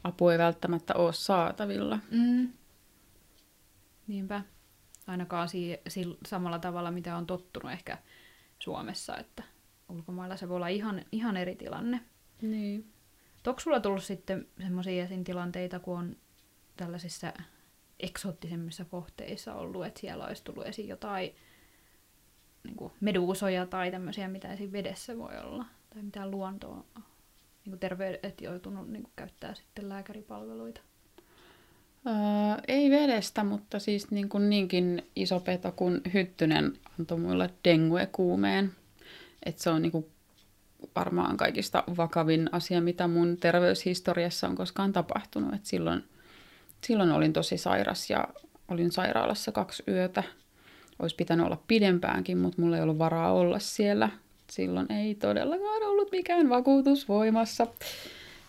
apu 0.04 0.28
ei 0.28 0.38
välttämättä 0.38 0.94
ole 0.94 1.12
saatavilla. 1.12 1.98
Mm. 2.10 2.52
Niinpä. 4.06 4.42
Ainakaan 5.06 5.48
si- 5.48 5.80
si- 5.88 6.18
samalla 6.26 6.58
tavalla, 6.58 6.90
mitä 6.90 7.16
on 7.16 7.26
tottunut 7.26 7.72
ehkä 7.72 7.98
Suomessa, 8.58 9.16
että 9.16 9.42
ulkomailla 9.88 10.36
se 10.36 10.48
voi 10.48 10.56
olla 10.56 10.68
ihan, 10.68 11.04
ihan 11.12 11.36
eri 11.36 11.56
tilanne. 11.56 12.00
Niin. 12.42 12.92
Onko 13.46 13.60
sulla 13.60 13.80
tullut 13.80 14.04
sitten 14.04 14.46
semmoisia 14.60 15.06
tilanteita, 15.24 15.78
kun 15.80 15.98
on 15.98 16.16
tällaisissa 16.76 17.32
eksoottisemmissa 18.00 18.84
kohteissa 18.84 19.54
ollut, 19.54 19.86
että 19.86 20.00
siellä 20.00 20.26
olisi 20.26 20.44
tullut 20.44 20.66
esiin 20.66 20.88
jotain 20.88 21.34
niin 22.64 22.76
kuin 22.76 22.92
meduusoja 23.00 23.66
tai 23.66 23.90
tämmöisiä, 23.90 24.28
mitä 24.28 24.52
esim. 24.52 24.72
vedessä 24.72 25.18
voi 25.18 25.38
olla, 25.38 25.64
tai 25.90 26.02
mitään 26.02 26.30
luontoa, 26.30 26.84
niin 27.64 27.78
terveydet 27.78 28.40
joutunut 28.40 28.88
niin 28.88 29.02
kuin 29.02 29.12
käyttää 29.16 29.54
sitten 29.54 29.88
lääkäripalveluita? 29.88 30.80
Öö, 32.06 32.14
ei 32.68 32.90
vedestä, 32.90 33.44
mutta 33.44 33.78
siis 33.78 34.10
niin 34.10 34.28
kuin 34.28 34.50
niinkin 34.50 35.06
iso 35.16 35.40
peto 35.40 35.72
kuin 35.72 36.00
Hyttynen 36.14 36.78
antoi 37.00 37.18
mulle 37.18 37.50
dengue-kuumeen. 37.64 38.72
Et 39.46 39.58
se 39.58 39.70
on 39.70 39.82
niin 39.82 39.92
kuin 39.92 40.06
varmaan 40.96 41.36
kaikista 41.36 41.84
vakavin 41.96 42.48
asia, 42.52 42.80
mitä 42.80 43.08
mun 43.08 43.36
terveyshistoriassa 43.36 44.48
on 44.48 44.56
koskaan 44.56 44.92
tapahtunut. 44.92 45.54
Et 45.54 45.66
silloin, 45.66 46.04
silloin 46.86 47.12
olin 47.12 47.32
tosi 47.32 47.58
sairas 47.58 48.10
ja 48.10 48.28
olin 48.68 48.92
sairaalassa 48.92 49.52
kaksi 49.52 49.82
yötä. 49.88 50.22
Olisi 50.98 51.16
pitänyt 51.16 51.46
olla 51.46 51.62
pidempäänkin, 51.68 52.38
mutta 52.38 52.62
mulla 52.62 52.76
ei 52.76 52.82
ollut 52.82 52.98
varaa 52.98 53.32
olla 53.32 53.58
siellä. 53.58 54.08
Silloin 54.50 54.92
ei 54.92 55.14
todellakaan 55.14 55.82
ollut 55.82 56.12
mikään 56.12 56.48
vakuutus 56.48 57.08
voimassa. 57.08 57.66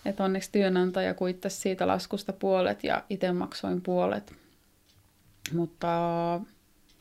Et 0.06 0.20
onneksi 0.20 0.52
työnantaja 0.52 1.14
kuittasi 1.14 1.58
siitä 1.58 1.88
laskusta 1.88 2.34
puolet 2.34 2.84
ja 2.84 3.04
itse 3.10 3.32
maksoin 3.32 3.82
puolet. 3.82 4.34
Mutta 5.54 5.90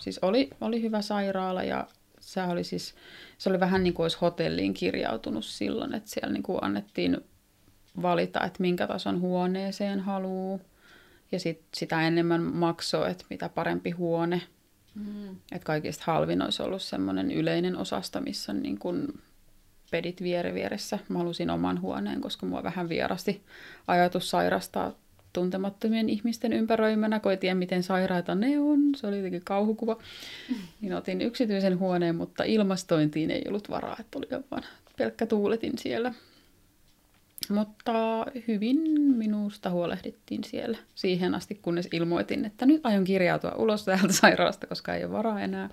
siis 0.00 0.18
oli, 0.18 0.50
oli 0.60 0.82
hyvä 0.82 1.02
sairaala 1.02 1.62
ja 1.62 1.86
se 2.20 2.42
oli 2.42 2.64
siis, 2.64 2.94
se 3.38 3.50
oli 3.50 3.60
vähän 3.60 3.84
niin 3.84 3.94
kuin 3.94 4.04
olisi 4.04 4.18
hotelliin 4.20 4.74
kirjautunut 4.74 5.44
silloin, 5.44 5.94
että 5.94 6.10
siellä 6.10 6.32
niin 6.32 6.42
kuin 6.42 6.58
annettiin 6.62 7.18
valita, 8.02 8.44
että 8.44 8.60
minkä 8.60 8.86
tason 8.86 9.20
huoneeseen 9.20 10.00
haluaa. 10.00 10.58
Ja 11.32 11.40
sit, 11.40 11.62
sitä 11.74 12.02
enemmän 12.02 12.42
maksoi, 12.42 13.10
että 13.10 13.24
mitä 13.30 13.48
parempi 13.48 13.90
huone. 13.90 14.42
Mm. 14.94 15.28
Että 15.30 15.66
kaikista 15.66 16.02
halvin 16.06 16.42
olisi 16.42 16.62
ollut 16.62 16.82
semmoinen 16.82 17.30
yleinen 17.30 17.76
osasto, 17.76 18.20
missä 18.20 18.52
on 18.52 18.62
niin 18.62 18.78
kuin 18.78 19.20
pedit 19.90 20.22
vieri 20.22 20.54
vieressä. 20.54 20.98
Mä 21.08 21.18
halusin 21.18 21.50
oman 21.50 21.80
huoneen, 21.80 22.20
koska 22.20 22.46
mua 22.46 22.62
vähän 22.62 22.88
vierasti 22.88 23.42
ajatus 23.86 24.30
sairastaa 24.30 24.92
tuntemattomien 25.32 26.08
ihmisten 26.08 26.52
ympäröimänä, 26.52 27.20
kun 27.20 27.30
ei 27.30 27.36
tiedä, 27.36 27.54
miten 27.54 27.82
sairaita 27.82 28.34
ne 28.34 28.58
on. 28.58 28.80
Se 28.96 29.06
oli 29.06 29.16
jotenkin 29.16 29.44
kauhukuva. 29.44 29.96
Niin 30.80 30.94
otin 30.94 31.20
yksityisen 31.20 31.78
huoneen, 31.78 32.16
mutta 32.16 32.44
ilmastointiin 32.44 33.30
ei 33.30 33.44
ollut 33.48 33.70
varaa, 33.70 33.96
että 34.00 34.18
oli 34.18 34.42
vain 34.50 34.64
pelkkä 34.96 35.26
tuuletin 35.26 35.78
siellä. 35.78 36.14
Mutta 37.52 38.26
hyvin 38.48 39.00
minusta 39.16 39.70
huolehdittiin 39.70 40.44
siellä 40.44 40.78
siihen 40.94 41.34
asti, 41.34 41.54
kunnes 41.54 41.88
ilmoitin, 41.92 42.44
että 42.44 42.66
nyt 42.66 42.86
aion 42.86 43.04
kirjautua 43.04 43.54
ulos 43.58 43.84
täältä 43.84 44.12
sairaalasta, 44.12 44.66
koska 44.66 44.94
ei 44.94 45.04
ole 45.04 45.12
varaa 45.12 45.40
enää. 45.40 45.68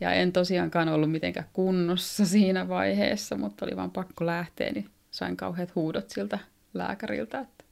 Ja 0.00 0.12
en 0.12 0.32
tosiaankaan 0.32 0.88
ollut 0.88 1.10
mitenkään 1.10 1.46
kunnossa 1.52 2.26
siinä 2.26 2.68
vaiheessa, 2.68 3.36
mutta 3.36 3.66
oli 3.66 3.76
vaan 3.76 3.90
pakko 3.90 4.26
lähteä, 4.26 4.72
niin 4.72 4.90
sain 5.10 5.36
kauheat 5.36 5.74
huudot 5.74 6.10
siltä 6.10 6.38
lääkäriltä, 6.74 7.38
että 7.38 7.64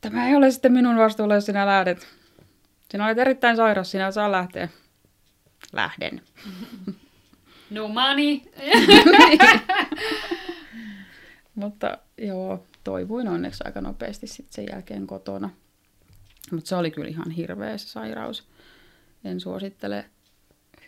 tämä 0.00 0.28
ei 0.28 0.34
ole 0.34 0.50
sitten 0.50 0.72
minun 0.72 0.96
vastuulla, 0.96 1.34
jos 1.34 1.46
sinä 1.46 1.66
lähdet. 1.66 2.08
Sinä 2.90 3.06
olet 3.06 3.18
erittäin 3.18 3.56
sairas, 3.56 3.90
sinä 3.90 4.10
saa 4.10 4.32
lähteä. 4.32 4.68
Lähden. 5.72 6.22
No 7.70 7.88
money. 7.88 8.40
Mutta 11.54 11.98
joo, 12.18 12.66
toivuin 12.84 13.28
onneksi 13.28 13.64
aika 13.66 13.80
nopeasti 13.80 14.26
sitten 14.26 14.54
sen 14.54 14.66
jälkeen 14.72 15.06
kotona. 15.06 15.50
Mutta 16.52 16.68
se 16.68 16.76
oli 16.76 16.90
kyllä 16.90 17.08
ihan 17.08 17.30
hirveä 17.30 17.78
se 17.78 17.88
sairaus. 17.88 18.48
En 19.24 19.40
suosittele 19.40 20.04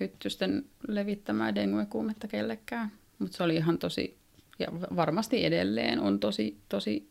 hyttysten 0.01 0.65
levittämää 0.89 1.55
dengue-kuumetta 1.55 2.29
kellekään. 2.29 2.93
Mutta 3.19 3.37
se 3.37 3.43
oli 3.43 3.57
ihan 3.57 3.79
tosi, 3.79 4.19
ja 4.59 4.67
varmasti 4.97 5.45
edelleen 5.45 6.01
on 6.01 6.21
tosi, 6.21 6.61
tosi 6.69 7.11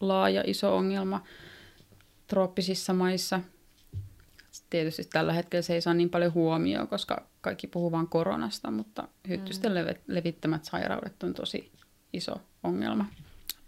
laaja 0.00 0.42
iso 0.46 0.76
ongelma 0.76 1.24
trooppisissa 2.26 2.92
maissa. 2.92 3.40
Tietysti 4.70 5.04
tällä 5.12 5.32
hetkellä 5.32 5.62
se 5.62 5.74
ei 5.74 5.80
saa 5.80 5.94
niin 5.94 6.10
paljon 6.10 6.34
huomioon, 6.34 6.88
koska 6.88 7.26
kaikki 7.40 7.66
puhuu 7.66 7.92
vain 7.92 8.08
koronasta, 8.08 8.70
mutta 8.70 9.08
hyttysten 9.28 9.72
mm. 9.72 9.94
levittämät 10.06 10.64
sairaudet 10.64 11.22
on 11.22 11.34
tosi 11.34 11.72
iso 12.12 12.34
ongelma. 12.62 13.06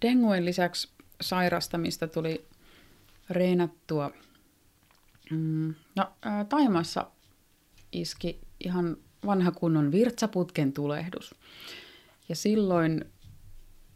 Denguen 0.03 0.45
lisäksi 0.45 0.89
sairastamista 1.21 2.09
tuli 2.09 2.45
reenattua. 3.31 4.11
Mm, 5.31 5.75
no, 5.97 6.13
ää, 6.23 6.45
Taimassa 6.45 7.07
iski 7.93 8.41
ihan 8.65 8.97
vanha 9.27 9.51
kunnon 9.51 9.93
virtsaputken 9.93 10.73
tulehdus. 10.73 11.35
Ja 12.29 12.37
silloin 12.37 13.05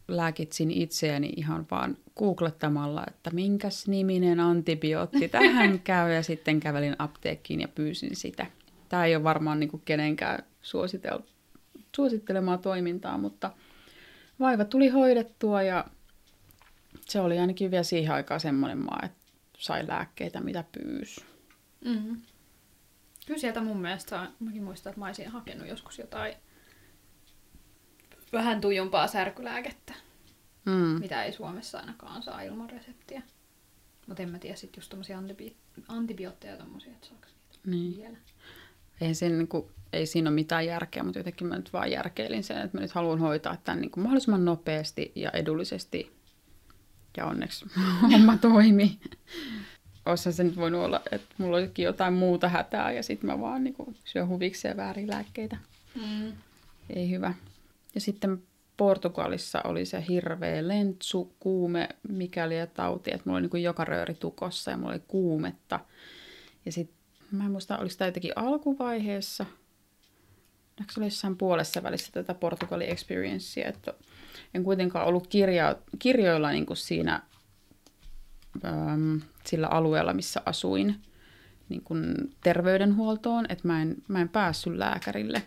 lääkitsin 0.07 0.71
itseäni 0.71 1.33
ihan 1.37 1.65
vaan 1.71 1.97
googlettamalla, 2.17 3.03
että 3.07 3.29
minkäs 3.31 3.87
niminen 3.87 4.39
antibiootti 4.39 5.29
tähän 5.29 5.79
käy, 5.83 6.13
ja 6.13 6.23
sitten 6.23 6.59
kävelin 6.59 6.95
apteekkiin 6.99 7.61
ja 7.61 7.67
pyysin 7.67 8.15
sitä. 8.15 8.45
Tämä 8.89 9.05
ei 9.05 9.15
ole 9.15 9.23
varmaan 9.23 9.59
niin 9.59 9.69
kuin 9.69 9.81
kenenkään 9.85 10.43
suositel- 10.61 11.23
suosittelemaa 11.95 12.57
toimintaa, 12.57 13.17
mutta 13.17 13.51
vaiva 14.39 14.65
tuli 14.65 14.87
hoidettua 14.87 15.61
ja 15.61 15.85
se 17.01 17.19
oli 17.19 17.39
ainakin 17.39 17.71
vielä 17.71 17.83
siihen 17.83 18.13
aikaan 18.13 18.39
semmoinen 18.39 18.77
maa, 18.77 18.99
että 19.03 19.17
sai 19.57 19.87
lääkkeitä, 19.87 20.41
mitä 20.41 20.63
pyysi. 20.71 21.25
Mm-hmm. 21.85 22.21
Kyllä 23.25 23.39
sieltä 23.39 23.61
mun 23.61 23.81
mielestä, 23.81 24.31
mäkin 24.39 24.63
muistan, 24.63 24.89
että 24.89 24.99
mä 24.99 25.05
olisin 25.05 25.29
hakenut 25.29 25.67
joskus 25.67 25.99
jotain 25.99 26.35
vähän 28.33 28.61
tujumpaa 28.61 29.07
särkylääkettä, 29.07 29.93
mm. 30.65 30.73
mitä 30.99 31.23
ei 31.23 31.33
Suomessa 31.33 31.79
ainakaan 31.79 32.23
saa 32.23 32.41
ilman 32.41 32.69
reseptiä. 32.69 33.21
Mutta 34.07 34.23
en 34.23 34.31
mä 34.31 34.39
tiedä 34.39 34.55
sitten 34.55 34.81
just 34.81 34.89
tommosia 34.89 35.19
antibi- 35.19 35.55
antibiootteja 35.87 36.57
tommosia, 36.57 36.91
että 36.91 37.07
saako 37.07 37.25
niitä 37.25 37.69
niin. 37.69 37.97
vielä. 37.97 38.17
Ei 39.01 39.15
siinä, 39.15 39.35
niin 39.35 39.47
kuin, 39.47 39.71
ei 39.93 40.05
siinä 40.05 40.29
ole 40.29 40.35
mitään 40.35 40.65
järkeä, 40.65 41.03
mutta 41.03 41.19
jotenkin 41.19 41.47
mä 41.47 41.55
nyt 41.55 41.73
vaan 41.73 41.91
järkeilin 41.91 42.43
sen, 42.43 42.57
että 42.57 42.77
mä 42.77 42.81
nyt 42.81 42.91
haluan 42.91 43.19
hoitaa 43.19 43.57
tämän 43.63 43.81
niin 43.81 43.91
kuin 43.91 44.03
mahdollisimman 44.03 44.45
nopeasti 44.45 45.11
ja 45.15 45.29
edullisesti. 45.31 46.11
Ja 47.17 47.25
onneksi 47.25 47.65
homma 48.11 48.37
toimi. 48.37 48.99
Ossa 50.05 50.31
se 50.31 50.43
nyt 50.43 50.55
voinut 50.55 50.85
olla, 50.85 51.01
että 51.11 51.35
mulla 51.37 51.57
olisikin 51.57 51.85
jotain 51.85 52.13
muuta 52.13 52.49
hätää 52.49 52.91
ja 52.91 53.03
sitten 53.03 53.29
mä 53.29 53.39
vaan 53.39 53.63
niin 53.63 53.73
kuin, 53.73 53.95
syön 54.05 54.27
huvikseen 54.27 54.77
väärin 54.77 55.09
lääkkeitä. 55.09 55.57
Mm. 55.95 56.33
Ei 56.89 57.09
hyvä. 57.09 57.33
Ja 57.95 58.01
sitten 58.01 58.43
Portugalissa 58.77 59.61
oli 59.63 59.85
se 59.85 60.05
hirveä 60.09 60.67
lentsu, 60.67 61.35
kuume, 61.39 61.89
mikäli 62.09 62.57
ja 62.57 62.67
tauti, 62.67 63.11
että 63.13 63.21
mulla 63.25 63.37
oli 63.37 63.41
niin 63.41 63.49
kuin 63.49 63.63
joka 63.63 63.85
rööri 63.85 64.13
tukossa 64.13 64.71
ja 64.71 64.77
mulla 64.77 64.91
oli 64.91 65.01
kuumetta. 65.07 65.79
Ja 66.65 66.71
sitten 66.71 66.95
mä 67.31 67.45
en 67.45 67.51
muista, 67.51 67.77
oliko 67.77 67.95
tämä 67.97 68.07
jotenkin 68.07 68.33
alkuvaiheessa, 68.35 69.45
Ehkä 70.79 70.93
se 70.93 71.03
jossain 71.03 71.37
puolessa 71.37 71.83
välissä 71.83 72.11
tätä 72.11 72.33
Portugali 72.33 72.89
Experiencea, 72.89 73.69
että 73.69 73.93
en 74.53 74.63
kuitenkaan 74.63 75.07
ollut 75.07 75.27
kirja, 75.27 75.75
kirjoilla 75.99 76.51
niin 76.51 76.65
kuin 76.65 76.77
siinä 76.77 77.21
äm, 78.65 79.21
sillä 79.45 79.67
alueella, 79.67 80.13
missä 80.13 80.41
asuin, 80.45 80.95
niin 81.69 81.81
kuin 81.81 82.15
terveydenhuoltoon, 82.43 83.45
että 83.49 83.67
mä 83.67 83.81
en, 83.81 83.95
mä 84.07 84.21
en 84.21 84.29
päässyt 84.29 84.75
lääkärille. 84.75 85.43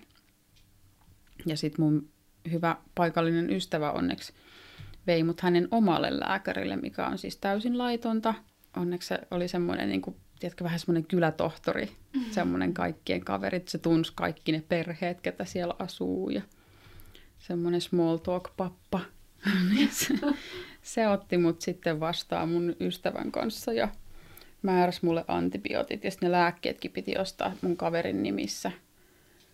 Ja 1.46 1.56
sitten 1.56 1.84
mun 1.84 2.08
hyvä 2.50 2.76
paikallinen 2.94 3.50
ystävä 3.50 3.90
onneksi 3.90 4.32
vei 5.06 5.22
mut 5.22 5.40
hänen 5.40 5.68
omalle 5.70 6.20
lääkärille, 6.20 6.76
mikä 6.76 7.06
on 7.06 7.18
siis 7.18 7.36
täysin 7.36 7.78
laitonta. 7.78 8.34
Onneksi 8.76 9.08
se 9.08 9.18
oli 9.30 9.48
semmoinen 9.48 9.88
niin 9.88 10.02
kuin 10.02 10.16
tiedätkö, 10.42 10.64
vähän 10.64 10.78
semmoinen 10.78 11.06
kylätohtori, 11.06 11.84
mm-hmm. 11.86 12.32
semmoinen 12.32 12.74
kaikkien 12.74 13.24
kaverit, 13.24 13.68
se 13.68 13.78
tunsi 13.78 14.12
kaikki 14.14 14.52
ne 14.52 14.62
perheet, 14.68 15.20
ketä 15.20 15.44
siellä 15.44 15.74
asuu 15.78 16.30
ja 16.30 16.42
semmoinen 17.38 17.80
small 17.80 18.16
talk-pappa. 18.16 19.00
Se, 19.90 20.14
se 20.82 21.08
otti 21.08 21.38
mut 21.38 21.60
sitten 21.60 22.00
vastaan 22.00 22.48
mun 22.48 22.76
ystävän 22.80 23.32
kanssa 23.32 23.72
ja 23.72 23.88
määräsi 24.62 25.00
mulle 25.02 25.24
antibiootit 25.28 26.04
ja 26.04 26.10
sitten 26.10 26.26
ne 26.26 26.32
lääkkeetkin 26.32 26.92
piti 26.92 27.18
ostaa 27.18 27.52
mun 27.62 27.76
kaverin 27.76 28.22
nimissä. 28.22 28.72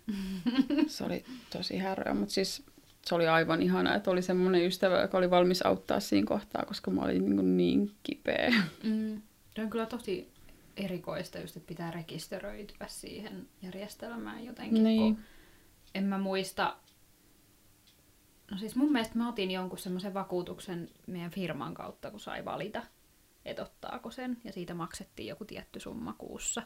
Se 0.87 1.03
oli 1.03 1.25
tosi 1.49 1.77
häröä, 1.77 2.13
mutta 2.13 2.33
siis 2.33 2.63
se 3.05 3.15
oli 3.15 3.27
aivan 3.27 3.61
ihana, 3.61 3.95
että 3.95 4.11
oli 4.11 4.21
semmoinen 4.21 4.65
ystävä, 4.65 5.01
joka 5.01 5.17
oli 5.17 5.29
valmis 5.29 5.61
auttaa 5.61 5.99
siinä 5.99 6.27
kohtaa, 6.27 6.65
koska 6.65 6.91
mä 6.91 7.01
olin 7.01 7.35
niin, 7.35 7.57
niin 7.57 7.91
kipeä. 8.03 8.53
Mm. 8.83 9.21
Se 9.55 9.61
on 9.61 9.69
kyllä 9.69 9.85
tosi 9.85 10.38
erikoista 10.79 11.39
just, 11.39 11.57
että 11.57 11.67
pitää 11.67 11.91
rekisteröityä 11.91 12.87
siihen 12.87 13.47
järjestelmään 13.61 14.45
jotenkin. 14.45 14.83
Niin. 14.83 15.15
Kun 15.15 15.23
en 15.95 16.03
mä 16.03 16.17
muista, 16.17 16.77
no 18.51 18.57
siis 18.57 18.75
mun 18.75 18.91
mielestä 18.91 19.17
mä 19.17 19.29
otin 19.29 19.51
jonkun 19.51 19.79
semmoisen 19.79 20.13
vakuutuksen 20.13 20.89
meidän 21.07 21.31
firman 21.31 21.73
kautta, 21.73 22.11
kun 22.11 22.19
sai 22.19 22.45
valita, 22.45 22.83
että 23.45 23.61
ottaako 23.61 24.11
sen. 24.11 24.37
Ja 24.43 24.53
siitä 24.53 24.73
maksettiin 24.73 25.27
joku 25.27 25.45
tietty 25.45 25.79
summa 25.79 26.13
kuussa. 26.17 26.63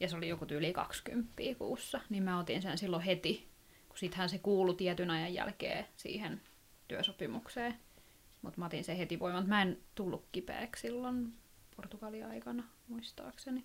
Ja 0.00 0.08
se 0.08 0.16
oli 0.16 0.28
joku 0.28 0.46
yli 0.50 0.72
20 0.72 1.42
kuussa. 1.58 2.00
Niin 2.10 2.22
mä 2.22 2.38
otin 2.38 2.62
sen 2.62 2.78
silloin 2.78 3.02
heti, 3.02 3.48
kun 3.88 3.98
sittenhän 3.98 4.28
se 4.28 4.38
kuului 4.38 4.74
tietyn 4.74 5.10
ajan 5.10 5.34
jälkeen 5.34 5.86
siihen 5.96 6.40
työsopimukseen. 6.88 7.74
Mutta 8.42 8.60
mä 8.60 8.66
otin 8.66 8.84
sen 8.84 8.96
heti 8.96 9.18
voimaan. 9.18 9.48
Mä 9.48 9.62
en 9.62 9.78
tullut 9.94 10.28
kipeäksi 10.32 10.80
silloin 10.80 11.34
Portugalin 11.76 12.26
aikana, 12.26 12.64
muistaakseni. 12.88 13.64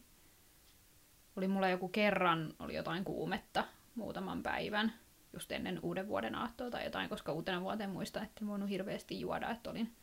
Oli 1.36 1.48
mulla 1.48 1.70
joku 1.70 1.90
kerran, 1.90 2.54
oli 2.60 2.76
jotain 2.76 3.04
kuumetta 3.04 3.64
muutaman 3.96 4.44
päivän, 4.44 4.94
just 5.34 5.52
ennen 5.52 5.80
uuden 5.84 6.08
vuoden 6.08 6.36
aattoa 6.36 6.70
tai 6.70 6.84
jotain, 6.84 7.10
koska 7.10 7.34
uutena 7.34 7.62
vuoteen 7.62 7.90
muistan, 7.90 8.24
että 8.24 8.40
en 8.42 8.48
voinut 8.48 8.70
hirveästi 8.70 9.20
juoda, 9.20 9.50
että 9.50 9.70
olin 9.70 9.96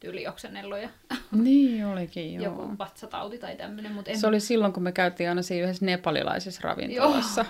tyyli 0.00 0.26
oksennellut 0.26 0.78
ja 0.78 0.88
Niin 1.32 1.86
olikin, 1.86 2.34
joo. 2.34 2.44
joku 2.44 2.78
vatsatauti 2.78 3.38
tai 3.38 3.56
tämmöinen. 3.56 3.92
Mutta 3.92 4.10
en... 4.10 4.18
Se 4.18 4.26
oli 4.26 4.40
silloin, 4.40 4.72
kun 4.72 4.82
me 4.82 4.92
käytiin 4.92 5.28
aina 5.28 5.42
siinä 5.42 5.64
yhdessä 5.64 5.86
nepalilaisessa 5.86 6.60
ravintolassa. 6.64 7.44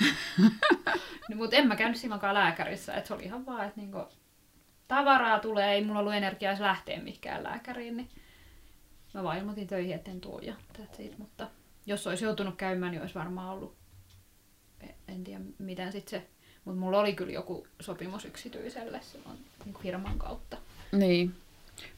no, 1.30 1.36
mutta 1.36 1.56
en 1.56 1.68
mä 1.68 1.76
käynyt 1.76 1.96
silloinkaan 1.96 2.34
lääkärissä, 2.34 2.94
että 2.94 3.08
se 3.08 3.14
oli 3.14 3.24
ihan 3.24 3.46
vaan, 3.46 3.64
että 3.66 3.80
niinku, 3.80 3.98
tavaraa 4.88 5.38
tulee, 5.38 5.72
ei 5.72 5.84
mulla 5.84 6.00
ollut 6.00 6.14
energiaa 6.14 6.56
lähteä 6.58 7.00
mihinkään 7.00 7.44
lääkäriin, 7.44 7.96
niin 7.96 8.08
mä 9.14 9.22
vaan 9.22 9.38
ilmoitin 9.38 9.66
töihin, 9.66 9.94
etten 9.94 10.20
tuu 10.20 10.38
ja 10.38 10.54
that's 10.78 11.02
it. 11.02 11.18
Mutta 11.18 11.48
jos 11.86 12.06
olisi 12.06 12.24
joutunut 12.24 12.56
käymään, 12.56 12.92
niin 12.92 13.00
olisi 13.00 13.14
varmaan 13.14 13.50
ollut, 13.50 13.74
en 15.08 15.24
tiedä 15.24 15.40
miten 15.58 15.92
sitten 15.92 16.20
se, 16.20 16.26
mutta 16.64 16.80
mulla 16.80 17.00
oli 17.00 17.12
kyllä 17.12 17.32
joku 17.32 17.66
sopimus 17.80 18.24
yksityiselle 18.24 19.00
silloin 19.02 19.38
niin 19.64 19.76
firman 19.82 20.18
kautta. 20.18 20.56
Niin, 20.92 21.34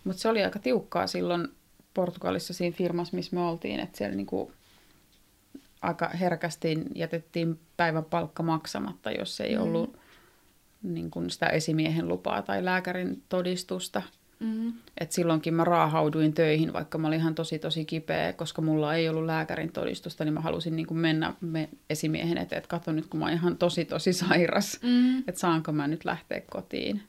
mutta 0.04 0.22
se 0.22 0.28
oli 0.28 0.44
aika 0.44 0.58
tiukkaa 0.58 1.06
silloin 1.06 1.48
Portugalissa 1.94 2.54
siinä 2.54 2.76
firmassa, 2.76 3.16
missä 3.16 3.36
me 3.36 3.42
oltiin, 3.42 3.80
että 3.80 3.98
siellä 3.98 4.16
niinku 4.16 4.52
aika 5.82 6.08
herkästi 6.08 6.76
jätettiin 6.94 7.60
päivän 7.76 8.04
palkka 8.04 8.42
maksamatta, 8.42 9.10
jos 9.10 9.40
ei 9.40 9.56
mm. 9.56 9.62
ollut 9.62 9.96
niin 10.82 11.10
kuin 11.10 11.30
sitä 11.30 11.46
esimiehen 11.46 12.08
lupaa 12.08 12.42
tai 12.42 12.64
lääkärin 12.64 13.22
todistusta. 13.28 14.02
Mm. 14.44 14.72
Et 15.00 15.12
silloinkin 15.12 15.54
mä 15.54 15.64
raahauduin 15.64 16.32
töihin, 16.34 16.72
vaikka 16.72 16.98
mä 16.98 17.08
olin 17.08 17.18
ihan 17.20 17.34
tosi 17.34 17.58
tosi 17.58 17.84
kipeä, 17.84 18.32
koska 18.32 18.62
mulla 18.62 18.94
ei 18.94 19.08
ollut 19.08 19.24
lääkärin 19.24 19.72
todistusta, 19.72 20.24
niin 20.24 20.34
mä 20.34 20.40
halusin 20.40 20.76
niin 20.76 20.86
kuin 20.86 20.98
mennä 20.98 21.34
me 21.40 21.68
esimiehen 21.90 22.38
eteen, 22.38 22.58
että 22.58 22.68
katso 22.68 22.92
nyt 22.92 23.06
kun 23.06 23.20
mä 23.20 23.26
oon 23.26 23.34
ihan 23.34 23.56
tosi 23.58 23.84
tosi 23.84 24.12
sairas, 24.12 24.80
Mm. 24.82 25.18
että 25.18 25.40
saanko 25.40 25.72
mä 25.72 25.86
nyt 25.86 26.04
lähteä 26.04 26.42
kotiin. 26.50 27.02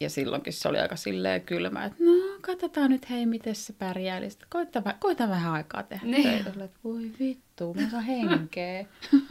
Ja 0.00 0.10
silloinkin 0.10 0.52
se 0.52 0.68
oli 0.68 0.78
aika 0.78 0.96
silleen 0.96 1.40
kylmä, 1.40 1.84
että 1.84 2.04
no 2.04 2.12
katsotaan 2.40 2.90
nyt 2.90 3.10
hei, 3.10 3.26
miten 3.26 3.54
se 3.54 3.72
pärjää. 3.72 4.18
Eli 4.18 4.28
koita, 4.50 4.82
koita 5.00 5.28
vähän 5.28 5.52
aikaa 5.52 5.82
tehdä 5.82 6.06
Niin. 6.06 6.22
töitä. 6.44 6.64
Että 6.64 6.78
voi 6.84 7.10
vittu, 7.20 7.74
mä 7.74 7.90
saan 7.90 8.04
henkeä. 8.04 8.86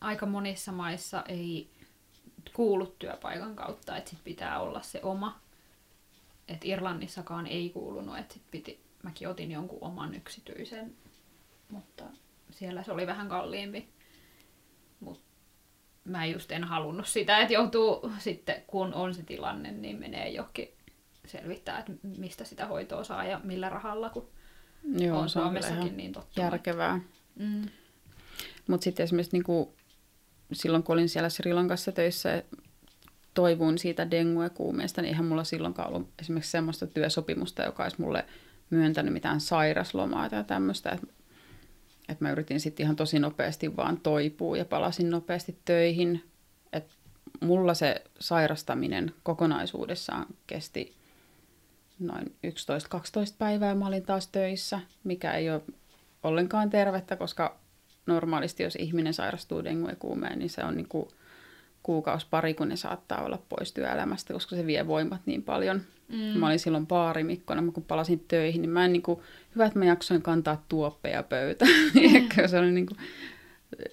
Aika 0.00 0.26
monissa 0.26 0.72
maissa 0.72 1.24
ei 1.28 1.68
kuulu 2.54 2.86
työpaikan 2.98 3.56
kautta, 3.56 3.96
että 3.96 4.10
sit 4.10 4.18
pitää 4.24 4.60
olla 4.60 4.82
se 4.82 5.00
oma. 5.02 5.40
Et 6.48 6.64
Irlannissakaan 6.64 7.46
ei 7.46 7.70
kuulunut, 7.70 8.18
että 8.18 8.34
sit 8.34 8.42
piti, 8.50 8.80
mäkin 9.02 9.28
otin 9.28 9.50
jonkun 9.50 9.78
oman 9.80 10.14
yksityisen, 10.14 10.96
mutta 11.68 12.04
siellä 12.50 12.82
se 12.82 12.92
oli 12.92 13.06
vähän 13.06 13.28
kalliimpi. 13.28 13.88
Mut 15.00 15.20
mä 16.04 16.26
just 16.26 16.52
en 16.52 16.64
halunnut 16.64 17.06
sitä, 17.06 17.38
että 17.38 17.54
joutuu 17.54 18.12
sitten, 18.18 18.62
kun 18.66 18.94
on 18.94 19.14
se 19.14 19.22
tilanne, 19.22 19.72
niin 19.72 19.98
menee 19.98 20.28
johonkin 20.30 20.68
selvittää, 21.26 21.78
että 21.78 21.92
mistä 22.18 22.44
sitä 22.44 22.66
hoitoa 22.66 23.04
saa 23.04 23.24
ja 23.24 23.40
millä 23.44 23.68
rahalla, 23.68 24.10
kun 24.10 24.28
Joo, 24.98 25.18
on 25.18 25.30
se 25.30 25.38
on 25.38 25.48
kyllä 25.48 25.60
Suomessakin 25.62 25.96
niin 25.96 26.12
totta. 26.12 26.40
järkevää. 26.40 27.00
Mm. 27.34 27.68
Mutta 28.68 28.84
sitten 28.84 29.04
esimerkiksi 29.04 29.36
niinku, 29.36 29.74
silloin, 30.52 30.82
kun 30.82 30.92
olin 30.92 31.08
siellä 31.08 31.28
Sri 31.28 31.52
Lankassa 31.52 31.92
töissä, 31.92 32.42
toivuin 33.36 33.78
siitä 33.78 34.10
dengue-kuumeesta, 34.10 35.02
niin 35.02 35.08
eihän 35.08 35.26
mulla 35.26 35.44
silloinkaan 35.44 35.88
ollut 35.88 36.08
esimerkiksi 36.18 36.50
semmoista 36.50 36.86
työsopimusta, 36.86 37.62
joka 37.62 37.82
olisi 37.82 38.00
mulle 38.00 38.24
myöntänyt 38.70 39.12
mitään 39.12 39.40
sairaslomaa 39.40 40.28
tai 40.28 40.44
tämmöistä. 40.44 40.90
Että 40.90 41.06
et 42.08 42.20
mä 42.20 42.32
yritin 42.32 42.60
sitten 42.60 42.84
ihan 42.84 42.96
tosi 42.96 43.18
nopeasti 43.18 43.76
vaan 43.76 44.00
toipua 44.00 44.56
ja 44.56 44.64
palasin 44.64 45.10
nopeasti 45.10 45.58
töihin. 45.64 46.24
Et 46.72 46.90
mulla 47.40 47.74
se 47.74 48.04
sairastaminen 48.20 49.14
kokonaisuudessaan 49.22 50.26
kesti 50.46 50.96
noin 51.98 52.36
11-12 52.46 52.50
päivää. 53.38 53.74
Mä 53.74 53.86
olin 53.86 54.06
taas 54.06 54.28
töissä, 54.28 54.80
mikä 55.04 55.32
ei 55.32 55.50
ole 55.50 55.62
ollenkaan 56.22 56.70
tervettä, 56.70 57.16
koska 57.16 57.58
normaalisti 58.06 58.62
jos 58.62 58.76
ihminen 58.76 59.14
sairastuu 59.14 59.64
dengue-kuumeen, 59.64 60.38
niin 60.38 60.50
se 60.50 60.64
on 60.64 60.76
niin 60.76 60.88
kuin 60.88 61.08
kuukausi 61.86 62.26
pari, 62.30 62.54
kun 62.54 62.68
ne 62.68 62.76
saattaa 62.76 63.24
olla 63.24 63.42
pois 63.48 63.72
työelämästä, 63.72 64.32
koska 64.32 64.56
se 64.56 64.66
vie 64.66 64.86
voimat 64.86 65.20
niin 65.26 65.42
paljon. 65.42 65.82
Mm. 66.08 66.38
Mä 66.38 66.46
olin 66.46 66.58
silloin 66.58 66.86
baarimikkona, 66.86 67.72
kun 67.72 67.84
palasin 67.84 68.24
töihin, 68.28 68.62
niin 68.62 68.70
mä 68.70 68.84
en 68.84 68.92
niin 68.92 69.02
kuin, 69.02 69.20
hyvä, 69.54 69.66
että 69.66 69.78
mä 69.78 69.84
jaksoin 69.84 70.22
kantaa 70.22 70.64
tuoppeja 70.68 71.22
pöytään. 71.22 71.70
Mm. 71.94 72.48
se 72.50 72.58
oli 72.58 72.72
niin, 72.72 72.86
kuin, 72.86 72.98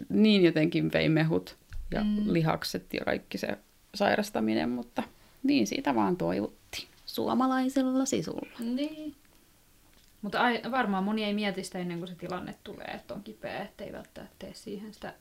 niin 0.09 0.43
jotenkin 0.43 0.91
vei 0.93 1.09
mehut 1.09 1.57
ja 1.91 2.03
mm. 2.03 2.33
lihakset 2.33 2.93
ja 2.93 3.05
kaikki 3.05 3.37
se 3.37 3.57
sairastaminen, 3.95 4.69
mutta 4.69 5.03
niin 5.43 5.67
siitä 5.67 5.95
vaan 5.95 6.17
toivottiin 6.17 6.87
suomalaisella 7.05 8.05
sisulla. 8.05 8.59
Niin. 8.59 9.15
Mutta 10.21 10.41
ai, 10.41 10.61
varmaan 10.71 11.03
moni 11.03 11.23
ei 11.23 11.33
mieti 11.33 11.63
sitä 11.63 11.79
ennen 11.79 11.97
kuin 11.97 12.07
se 12.07 12.15
tilanne 12.15 12.55
tulee, 12.63 12.91
että 12.95 13.13
on 13.13 13.23
kipeä, 13.23 13.63
ettei 13.63 13.93
välttämättä 13.93 14.35
tee 14.39 14.53
siihen 14.53 14.93
sitä 14.93 15.13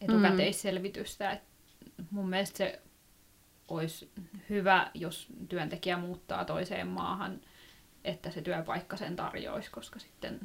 etukäteisselvitystä. 0.00 1.30
Et 1.30 1.53
mun 2.10 2.28
mielestä 2.28 2.58
se 2.58 2.80
olisi 3.68 4.10
hyvä, 4.50 4.90
jos 4.94 5.26
työntekijä 5.48 5.96
muuttaa 5.96 6.44
toiseen 6.44 6.86
maahan, 6.86 7.40
että 8.04 8.30
se 8.30 8.42
työpaikka 8.42 8.96
sen 8.96 9.16
tarjoaisi, 9.16 9.70
koska 9.70 9.98
sitten 9.98 10.40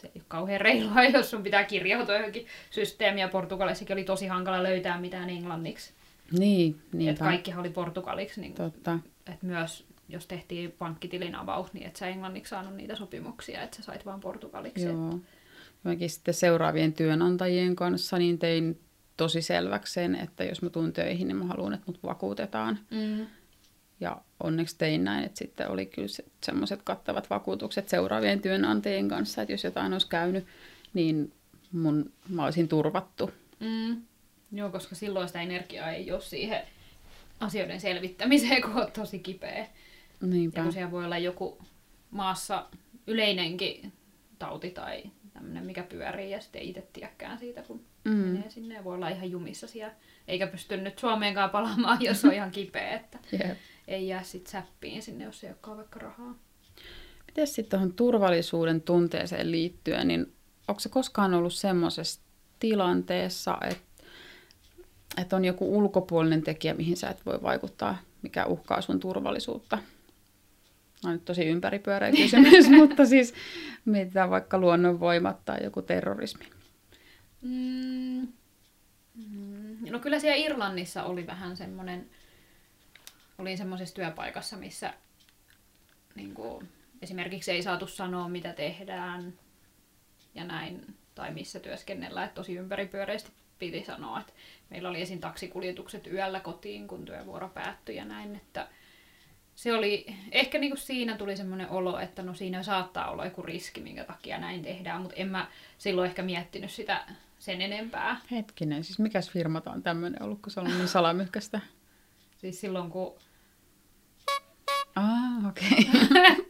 se 0.00 0.06
ei 0.06 0.12
ole 0.14 0.24
kauhean 0.28 0.60
reilua, 0.60 1.04
jos 1.12 1.30
sun 1.30 1.42
pitää 1.42 1.64
kirjautua 1.64 2.14
johonkin 2.14 2.46
systeemiin. 2.70 3.22
Ja 3.22 3.28
Portugalissakin 3.28 3.94
oli 3.94 4.04
tosi 4.04 4.26
hankala 4.26 4.62
löytää 4.62 5.00
mitään 5.00 5.30
englanniksi. 5.30 5.92
Niin, 6.38 6.74
Että 6.74 6.96
niinpä. 6.96 7.24
kaikkihan 7.24 7.60
oli 7.60 7.70
portugaliksi. 7.70 8.40
Niin 8.40 8.54
Totta. 8.54 8.98
että 9.26 9.46
myös 9.46 9.86
jos 10.08 10.26
tehtiin 10.26 10.72
pankkitilin 10.72 11.34
avaus, 11.34 11.72
niin 11.72 11.86
et 11.86 11.96
sä 11.96 12.08
englanniksi 12.08 12.50
saanut 12.50 12.74
niitä 12.74 12.96
sopimuksia, 12.96 13.62
että 13.62 13.76
sä 13.76 13.82
sait 13.82 14.06
vaan 14.06 14.20
portugaliksi. 14.20 14.86
Joo. 14.86 15.18
Mäkin 15.84 16.10
sitten 16.10 16.34
seuraavien 16.34 16.92
työnantajien 16.92 17.76
kanssa 17.76 18.18
niin 18.18 18.38
tein 18.38 18.80
tosi 19.20 19.42
selväksi 19.42 19.92
sen, 19.92 20.14
että 20.14 20.44
jos 20.44 20.62
mä 20.62 20.70
tuun 20.70 20.92
töihin, 20.92 21.28
niin 21.28 21.36
mä 21.36 21.44
haluan, 21.44 21.74
että 21.74 21.86
mut 21.86 22.02
vakuutetaan. 22.02 22.78
Mm. 22.90 23.26
Ja 24.00 24.20
onneksi 24.42 24.78
tein 24.78 25.04
näin, 25.04 25.24
että 25.24 25.38
sitten 25.38 25.70
oli 25.70 25.86
kyllä 25.86 26.08
se, 26.08 26.24
semmoiset 26.44 26.82
kattavat 26.82 27.30
vakuutukset 27.30 27.88
seuraavien 27.88 28.42
työnantajien 28.42 29.08
kanssa, 29.08 29.42
että 29.42 29.52
jos 29.52 29.64
jotain 29.64 29.92
olisi 29.92 30.08
käynyt, 30.08 30.46
niin 30.94 31.32
mun, 31.72 32.12
mä 32.28 32.44
olisin 32.44 32.68
turvattu. 32.68 33.30
Mm. 33.60 34.02
Joo, 34.52 34.70
koska 34.70 34.94
silloin 34.94 35.28
sitä 35.28 35.42
energiaa 35.42 35.90
ei 35.90 36.12
ole 36.12 36.20
siihen 36.20 36.62
asioiden 37.40 37.80
selvittämiseen, 37.80 38.62
kun 38.72 38.82
on 38.82 38.92
tosi 38.92 39.18
kipeä. 39.18 39.58
Ja 39.58 39.66
Niinpä. 40.20 40.62
kun 40.62 40.72
siellä 40.72 40.90
voi 40.90 41.04
olla 41.04 41.18
joku 41.18 41.58
maassa 42.10 42.66
yleinenkin 43.06 43.92
tauti 44.38 44.70
tai 44.70 45.02
tämmöinen, 45.40 45.66
mikä 45.66 45.82
pyörii 45.82 46.30
ja 46.30 46.40
sitten 46.40 46.62
ei 46.62 46.68
itse 46.68 46.88
tiedäkään 46.92 47.38
siitä, 47.38 47.62
kun 47.62 47.84
mm. 48.04 48.10
Menee 48.10 48.50
sinne 48.50 48.74
ja 48.74 48.84
voi 48.84 48.94
olla 48.94 49.08
ihan 49.08 49.30
jumissa 49.30 49.66
siellä. 49.66 49.94
Eikä 50.28 50.46
pysty 50.46 50.76
nyt 50.76 50.98
Suomeenkaan 50.98 51.50
palaamaan, 51.50 52.02
jos 52.06 52.24
on 52.24 52.32
ihan 52.32 52.50
kipeä, 52.50 52.96
että 52.96 53.18
Jep. 53.32 53.58
ei 53.88 54.08
jää 54.08 54.22
sit 54.22 54.46
säppiin 54.46 55.02
sinne, 55.02 55.24
jos 55.24 55.44
ei 55.44 55.50
olekaan 55.50 55.76
vaikka 55.76 55.98
rahaa. 55.98 56.34
Miten 57.26 57.46
sitten 57.46 57.70
tuohon 57.70 57.92
turvallisuuden 57.92 58.80
tunteeseen 58.80 59.50
liittyen, 59.50 60.08
niin 60.08 60.32
onko 60.68 60.80
se 60.80 60.88
koskaan 60.88 61.34
ollut 61.34 61.54
semmoisessa 61.54 62.20
tilanteessa, 62.58 63.58
että, 63.70 64.04
että 65.20 65.36
on 65.36 65.44
joku 65.44 65.78
ulkopuolinen 65.78 66.42
tekijä, 66.42 66.74
mihin 66.74 66.96
sä 66.96 67.10
et 67.10 67.26
voi 67.26 67.42
vaikuttaa, 67.42 67.98
mikä 68.22 68.46
uhkaa 68.46 68.80
sun 68.80 69.00
turvallisuutta? 69.00 69.78
On 71.04 71.12
nyt 71.12 71.24
tosi 71.24 71.44
ympäripyöreä 71.44 72.12
kysymys, 72.12 72.68
mutta 72.78 73.06
siis 73.06 73.34
mietitään 73.84 74.30
vaikka 74.30 74.58
luonnonvoimat 74.58 75.44
tai 75.44 75.64
joku 75.64 75.82
terrorismi. 75.82 76.44
Mm. 77.42 78.28
No 79.90 79.98
kyllä 79.98 80.18
siellä 80.18 80.36
Irlannissa 80.36 81.04
oli 81.04 81.26
vähän 81.26 81.56
semmoinen, 81.56 82.10
olin 83.38 83.58
semmoisessa 83.58 83.94
työpaikassa, 83.94 84.56
missä 84.56 84.94
niin 86.14 86.34
kuin, 86.34 86.68
esimerkiksi 87.02 87.50
ei 87.50 87.62
saatu 87.62 87.86
sanoa, 87.86 88.28
mitä 88.28 88.52
tehdään 88.52 89.32
ja 90.34 90.44
näin, 90.44 90.96
tai 91.14 91.34
missä 91.34 91.60
työskennellään, 91.60 92.26
että 92.26 92.34
tosi 92.34 92.56
ympäripyöreästi 92.56 93.30
piti 93.58 93.84
sanoa, 93.84 94.20
että 94.20 94.32
meillä 94.70 94.88
oli 94.88 95.02
esim. 95.02 95.20
taksikuljetukset 95.20 96.06
yöllä 96.06 96.40
kotiin, 96.40 96.88
kun 96.88 97.04
työvuoro 97.04 97.48
päättyi 97.48 97.96
ja 97.96 98.04
näin, 98.04 98.36
että 98.36 98.68
se 99.60 99.74
oli, 99.74 100.06
ehkä 100.32 100.58
niinku 100.58 100.76
siinä 100.76 101.16
tuli 101.16 101.36
semmoinen 101.36 101.70
olo, 101.70 101.98
että 101.98 102.22
no 102.22 102.34
siinä 102.34 102.62
saattaa 102.62 103.10
olla 103.10 103.24
joku 103.24 103.42
riski, 103.42 103.80
minkä 103.80 104.04
takia 104.04 104.38
näin 104.38 104.62
tehdään, 104.62 105.02
mutta 105.02 105.16
en 105.16 105.28
mä 105.28 105.46
silloin 105.78 106.08
ehkä 106.08 106.22
miettinyt 106.22 106.70
sitä 106.70 107.06
sen 107.38 107.60
enempää. 107.60 108.20
Hetkinen, 108.30 108.84
siis 108.84 108.98
mikäs 108.98 109.30
firma 109.30 109.62
on 109.66 109.82
tämmöinen 109.82 110.22
ollut, 110.22 110.42
kun 110.42 110.52
se 110.52 110.60
on 110.60 110.66
niin 110.66 110.88
salamyhkästä? 110.88 111.60
siis 112.36 112.60
silloin 112.60 112.90
kun... 112.90 113.14
Ah, 114.96 115.46
okei. 115.48 115.88
Okay. 116.04 116.44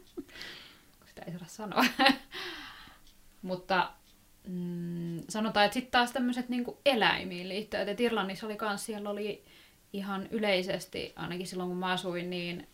Sitä 1.07 1.21
ei 1.27 1.39
saa 1.39 1.47
sanoa. 1.47 1.85
mutta 3.41 3.91
mm, 4.47 5.23
sanotaan, 5.29 5.65
että 5.65 5.73
sitten 5.73 5.91
taas 5.91 6.11
tämmöiset 6.11 6.49
niinku 6.49 6.77
eläimiin 6.85 7.49
liittyen, 7.49 7.89
että 7.89 8.03
Irlannissa 8.03 8.45
oli 8.45 8.55
kans, 8.55 8.85
siellä 8.85 9.09
oli 9.09 9.43
ihan 9.93 10.27
yleisesti, 10.31 11.13
ainakin 11.15 11.47
silloin 11.47 11.69
kun 11.69 11.77
mä 11.77 11.91
asuin, 11.91 12.29
niin 12.29 12.67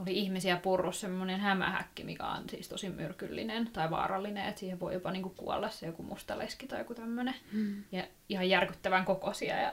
oli 0.00 0.18
ihmisiä 0.18 0.56
purrus 0.56 1.00
semmoinen 1.00 1.40
hämähäkki, 1.40 2.04
mikä 2.04 2.26
on 2.26 2.48
siis 2.50 2.68
tosi 2.68 2.90
myrkyllinen 2.90 3.70
tai 3.72 3.90
vaarallinen, 3.90 4.48
että 4.48 4.60
siihen 4.60 4.80
voi 4.80 4.94
jopa 4.94 5.10
niinku 5.10 5.28
kuolla 5.28 5.70
se 5.70 5.86
joku 5.86 6.02
mustaleski 6.02 6.66
tai 6.66 6.78
joku 6.78 6.94
tämmöinen. 6.94 7.34
Mm. 7.52 7.84
Ja 7.92 8.04
ihan 8.28 8.48
järkyttävän 8.48 9.04
kokoisia 9.04 9.56
ja 9.56 9.72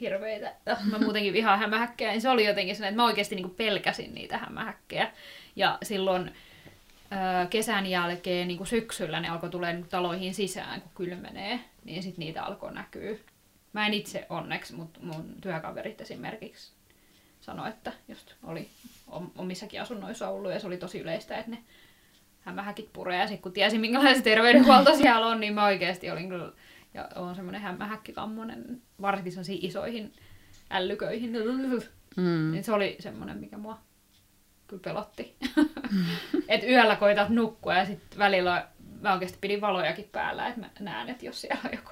hirveitä. 0.00 0.52
Mä 0.90 0.98
muutenkin 0.98 1.32
vihaan 1.32 1.58
hämähäkkejä, 1.58 2.10
niin 2.10 2.20
se 2.20 2.30
oli 2.30 2.46
jotenkin 2.46 2.76
sellainen, 2.76 2.92
että 2.94 3.02
mä 3.02 3.06
oikeasti 3.06 3.34
niinku 3.34 3.54
pelkäsin 3.54 4.14
niitä 4.14 4.38
hämähäkkejä. 4.38 5.12
Ja 5.56 5.78
silloin 5.82 6.32
kesän 7.50 7.86
jälkeen 7.86 8.48
niin 8.48 8.58
kuin 8.58 8.68
syksyllä 8.68 9.20
ne 9.20 9.28
alkoi 9.28 9.50
tulee 9.50 9.72
niin 9.72 9.88
taloihin 9.88 10.34
sisään, 10.34 10.80
kun 10.80 10.90
kylmenee, 10.94 11.60
niin 11.84 12.02
sitten 12.02 12.20
niitä 12.20 12.44
alkoi 12.44 12.74
näkyä. 12.74 13.16
Mä 13.72 13.86
en 13.86 13.94
itse 13.94 14.26
onneksi, 14.28 14.74
mutta 14.74 15.00
mun 15.02 15.34
työkaverit 15.40 16.00
esimerkiksi 16.00 16.77
sanoi, 17.48 17.68
että 17.68 17.92
just 18.08 18.34
oli 18.42 18.68
omissakin 19.36 19.82
asunnoissa 19.82 20.28
ollut 20.28 20.52
ja 20.52 20.60
se 20.60 20.66
oli 20.66 20.76
tosi 20.76 21.00
yleistä, 21.00 21.38
että 21.38 21.50
ne 21.50 21.58
hämähäkit 22.40 22.92
puree. 22.92 23.18
Ja 23.18 23.26
sitten 23.26 23.42
kun 23.42 23.52
tiesin, 23.52 23.80
minkälainen 23.80 24.22
terveydenhuolto 24.22 24.96
siellä 25.02 25.26
on, 25.26 25.40
niin 25.40 25.54
mä 25.54 25.64
oikeasti 25.64 26.10
olin 26.10 26.28
kyllä, 26.28 26.52
ja 26.94 27.08
on 27.14 27.34
semmoinen 27.34 27.60
hämähäkkikammonen, 27.60 28.82
varsinkin 29.00 29.32
sellaisiin 29.32 29.66
isoihin 29.66 30.12
ällyköihin. 30.70 31.32
Mm. 32.16 32.50
Niin 32.52 32.64
se 32.64 32.72
oli 32.72 32.96
semmoinen, 33.00 33.38
mikä 33.38 33.58
mua 33.58 33.78
kyllä 34.66 34.82
pelotti. 34.84 35.36
Mm. 35.90 36.04
että 36.48 36.66
yöllä 36.66 36.96
koitat 36.96 37.28
nukkua 37.28 37.74
ja 37.74 37.86
sitten 37.86 38.18
välillä 38.18 38.68
mä 39.00 39.12
oikeasti 39.12 39.38
pidin 39.40 39.60
valojakin 39.60 40.08
päällä, 40.12 40.48
että 40.48 40.60
mä 40.60 40.70
näen, 40.80 41.08
että 41.08 41.26
jos 41.26 41.40
siellä 41.40 41.60
on 41.64 41.70
joku, 41.72 41.90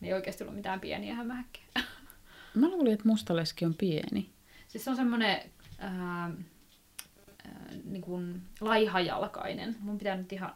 niin 0.00 0.08
ei 0.08 0.14
oikeasti 0.14 0.44
ollut 0.44 0.56
mitään 0.56 0.80
pieniä 0.80 1.14
hämähäkkejä. 1.14 1.66
mä 2.54 2.68
luulin, 2.68 2.92
että 2.92 3.08
mustaleski 3.08 3.64
on 3.64 3.74
pieni. 3.74 4.30
Siis 4.76 4.84
se 4.84 4.90
on 4.90 4.96
semmoinen 4.96 5.50
ää, 5.78 6.30
niin 7.84 8.02
kuin 8.02 8.42
laihajalkainen. 8.60 9.76
Mun 9.80 9.98
pitää 9.98 10.16
nyt 10.16 10.32
ihan 10.32 10.52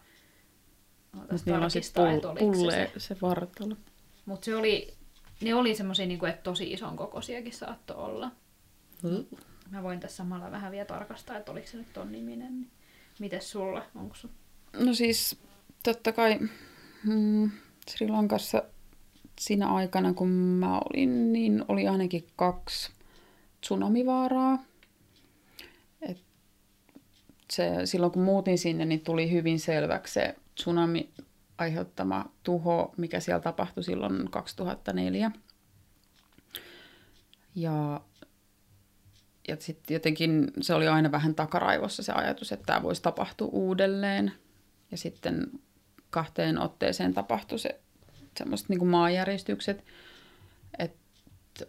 Mutta 1.12 1.34
niillä 1.46 1.64
on 1.64 1.70
sitten 1.70 2.20
pullee 2.38 2.90
se, 2.94 3.00
se 3.00 3.16
vartalo. 3.22 3.76
Mutta 4.26 4.44
se 4.44 4.56
oli, 4.56 4.94
ne 5.40 5.54
oli 5.54 5.74
semmoisia, 5.74 6.06
niin 6.06 6.26
että 6.26 6.42
tosi 6.42 6.72
ison 6.72 6.96
kokoisiakin 6.96 7.52
saattoi 7.52 7.96
olla. 7.96 8.30
Mm. 9.02 9.24
Mä 9.70 9.82
voin 9.82 10.00
tässä 10.00 10.16
samalla 10.16 10.50
vähän 10.50 10.72
vielä 10.72 10.84
tarkastaa, 10.84 11.36
että 11.36 11.52
oliko 11.52 11.66
se 11.66 11.76
nyt 11.76 11.92
ton 11.92 12.12
niminen. 12.12 12.60
Niin 12.60 12.70
mites 13.18 13.50
sulla? 13.50 13.86
Onko 13.94 14.14
sun? 14.14 14.30
No 14.78 14.94
siis 14.94 15.38
totta 15.82 16.12
kai 16.12 16.38
mm, 17.04 17.50
Sri 17.88 18.08
Lankassa 18.08 18.62
siinä 19.40 19.68
aikana, 19.68 20.14
kun 20.14 20.28
mä 20.30 20.78
olin, 20.78 21.32
niin 21.32 21.64
oli 21.68 21.88
ainakin 21.88 22.26
kaksi 22.36 22.90
tsunamivaaraa 23.60 24.58
se, 27.50 27.86
silloin 27.86 28.12
kun 28.12 28.22
muutin 28.22 28.58
sinne, 28.58 28.84
niin 28.84 29.00
tuli 29.00 29.30
hyvin 29.30 29.60
selväksi 29.60 30.14
se 30.14 30.34
tsunami 30.54 31.10
aiheuttama 31.58 32.32
tuho, 32.42 32.94
mikä 32.96 33.20
siellä 33.20 33.40
tapahtui 33.40 33.84
silloin 33.84 34.30
2004. 34.30 35.30
Ja, 37.54 38.00
ja 39.48 39.56
sitten 39.58 39.94
jotenkin 39.94 40.50
se 40.60 40.74
oli 40.74 40.88
aina 40.88 41.12
vähän 41.12 41.34
takaraivossa 41.34 42.02
se 42.02 42.12
ajatus, 42.12 42.52
että 42.52 42.66
tämä 42.66 42.82
voisi 42.82 43.02
tapahtua 43.02 43.48
uudelleen. 43.52 44.32
Ja 44.90 44.96
sitten 44.96 45.50
kahteen 46.10 46.58
otteeseen 46.58 47.14
tapahtui 47.14 47.58
se 47.58 47.80
semmoiset 48.38 48.68
niin 48.68 48.86
maanjäristykset, 48.86 49.84
että 50.78 50.98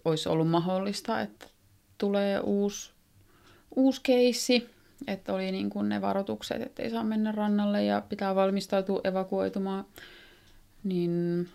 olisi 0.05 0.29
ollut 0.29 0.49
mahdollista, 0.49 1.21
että 1.21 1.47
tulee 2.01 2.39
uusi, 2.39 2.91
uusi 3.75 4.01
keissi 4.03 4.69
että 5.07 5.33
oli 5.33 5.51
niin 5.51 5.69
kuin 5.69 5.89
ne 5.89 6.01
varoitukset, 6.01 6.61
että 6.61 6.83
ei 6.83 6.89
saa 6.89 7.03
mennä 7.03 7.31
rannalle 7.31 7.83
ja 7.83 8.01
pitää 8.09 8.35
valmistautua 8.35 9.01
evakuoitumaan. 9.03 9.85
Niin 10.83 11.49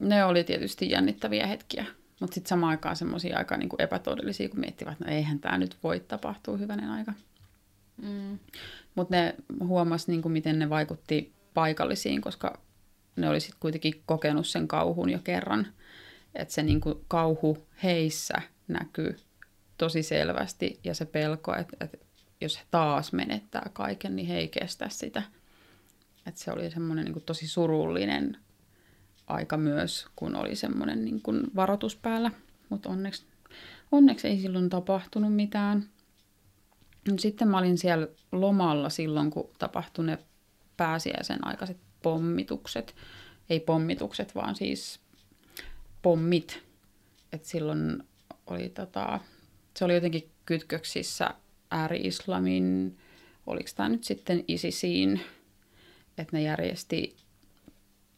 ne 0.00 0.24
oli 0.24 0.44
tietysti 0.44 0.90
jännittäviä 0.90 1.46
hetkiä. 1.46 1.84
Mutta 2.20 2.34
sitten 2.34 2.48
samaan 2.48 2.70
aikaan 2.70 2.96
semmoisia 2.96 3.38
aika 3.38 3.56
niin 3.56 3.68
kuin 3.68 3.82
epätodellisia, 3.82 4.48
kun 4.48 4.60
miettivät, 4.60 4.92
että 4.92 5.04
no 5.04 5.10
eihän 5.10 5.38
tämä 5.38 5.58
nyt 5.58 5.76
voi 5.82 6.00
tapahtua 6.00 6.56
hyvänen 6.56 6.90
aika. 6.90 7.12
Mm. 8.02 8.38
Mutta 8.94 9.16
ne 9.16 9.34
huomasi, 9.64 10.10
niin 10.10 10.22
kuin 10.22 10.32
miten 10.32 10.58
ne 10.58 10.70
vaikutti 10.70 11.32
paikallisiin, 11.54 12.20
koska 12.20 12.60
ne 13.16 13.28
oli 13.28 13.40
sitten 13.40 13.60
kuitenkin 13.60 14.02
kokenut 14.06 14.46
sen 14.46 14.68
kauhun 14.68 15.10
jo 15.10 15.18
kerran. 15.24 15.66
Että 16.34 16.54
se 16.54 16.62
niin 16.62 16.80
kuin 16.80 17.04
kauhu 17.08 17.66
heissä 17.82 18.42
näkyy 18.68 19.16
tosi 19.82 20.02
selvästi 20.02 20.80
ja 20.84 20.94
se 20.94 21.04
pelko, 21.04 21.54
että, 21.54 21.76
että 21.80 21.98
jos 22.40 22.58
he 22.58 22.64
taas 22.70 23.12
menettää 23.12 23.70
kaiken, 23.72 24.16
niin 24.16 24.28
he 24.28 24.38
ei 24.38 24.48
kestä 24.48 24.88
sitä. 24.88 25.22
Et 26.26 26.36
se 26.36 26.52
oli 26.52 26.70
semmoinen 26.70 27.04
niin 27.04 27.22
tosi 27.26 27.48
surullinen 27.48 28.36
aika 29.26 29.56
myös, 29.56 30.06
kun 30.16 30.36
oli 30.36 30.56
semmoinen 30.56 31.04
niin 31.04 31.22
kuin 31.22 31.42
varoitus 31.56 31.96
päällä. 31.96 32.30
Mutta 32.68 32.88
onneksi, 32.88 33.26
onneksi 33.92 34.28
ei 34.28 34.40
silloin 34.40 34.70
tapahtunut 34.70 35.34
mitään. 35.34 35.84
Sitten 37.18 37.48
mä 37.48 37.58
olin 37.58 37.78
siellä 37.78 38.08
lomalla 38.32 38.90
silloin, 38.90 39.30
kun 39.30 39.50
tapahtui 39.58 40.06
ne 40.06 40.18
pääsiäisen 40.76 41.46
aikaiset 41.46 41.76
pommitukset. 42.02 42.94
Ei 43.50 43.60
pommitukset, 43.60 44.34
vaan 44.34 44.54
siis 44.54 45.00
pommit. 46.02 46.62
Et 47.32 47.44
silloin 47.44 48.02
oli 48.46 48.68
tota, 48.68 49.20
se 49.76 49.84
oli 49.84 49.94
jotenkin 49.94 50.30
kytköksissä 50.46 51.34
ääri-islamin, 51.70 52.98
oliko 53.46 53.70
tämä 53.76 53.88
nyt 53.88 54.04
sitten 54.04 54.44
ISISiin, 54.48 55.20
että 56.18 56.36
ne 56.36 56.42
järjesti 56.42 57.16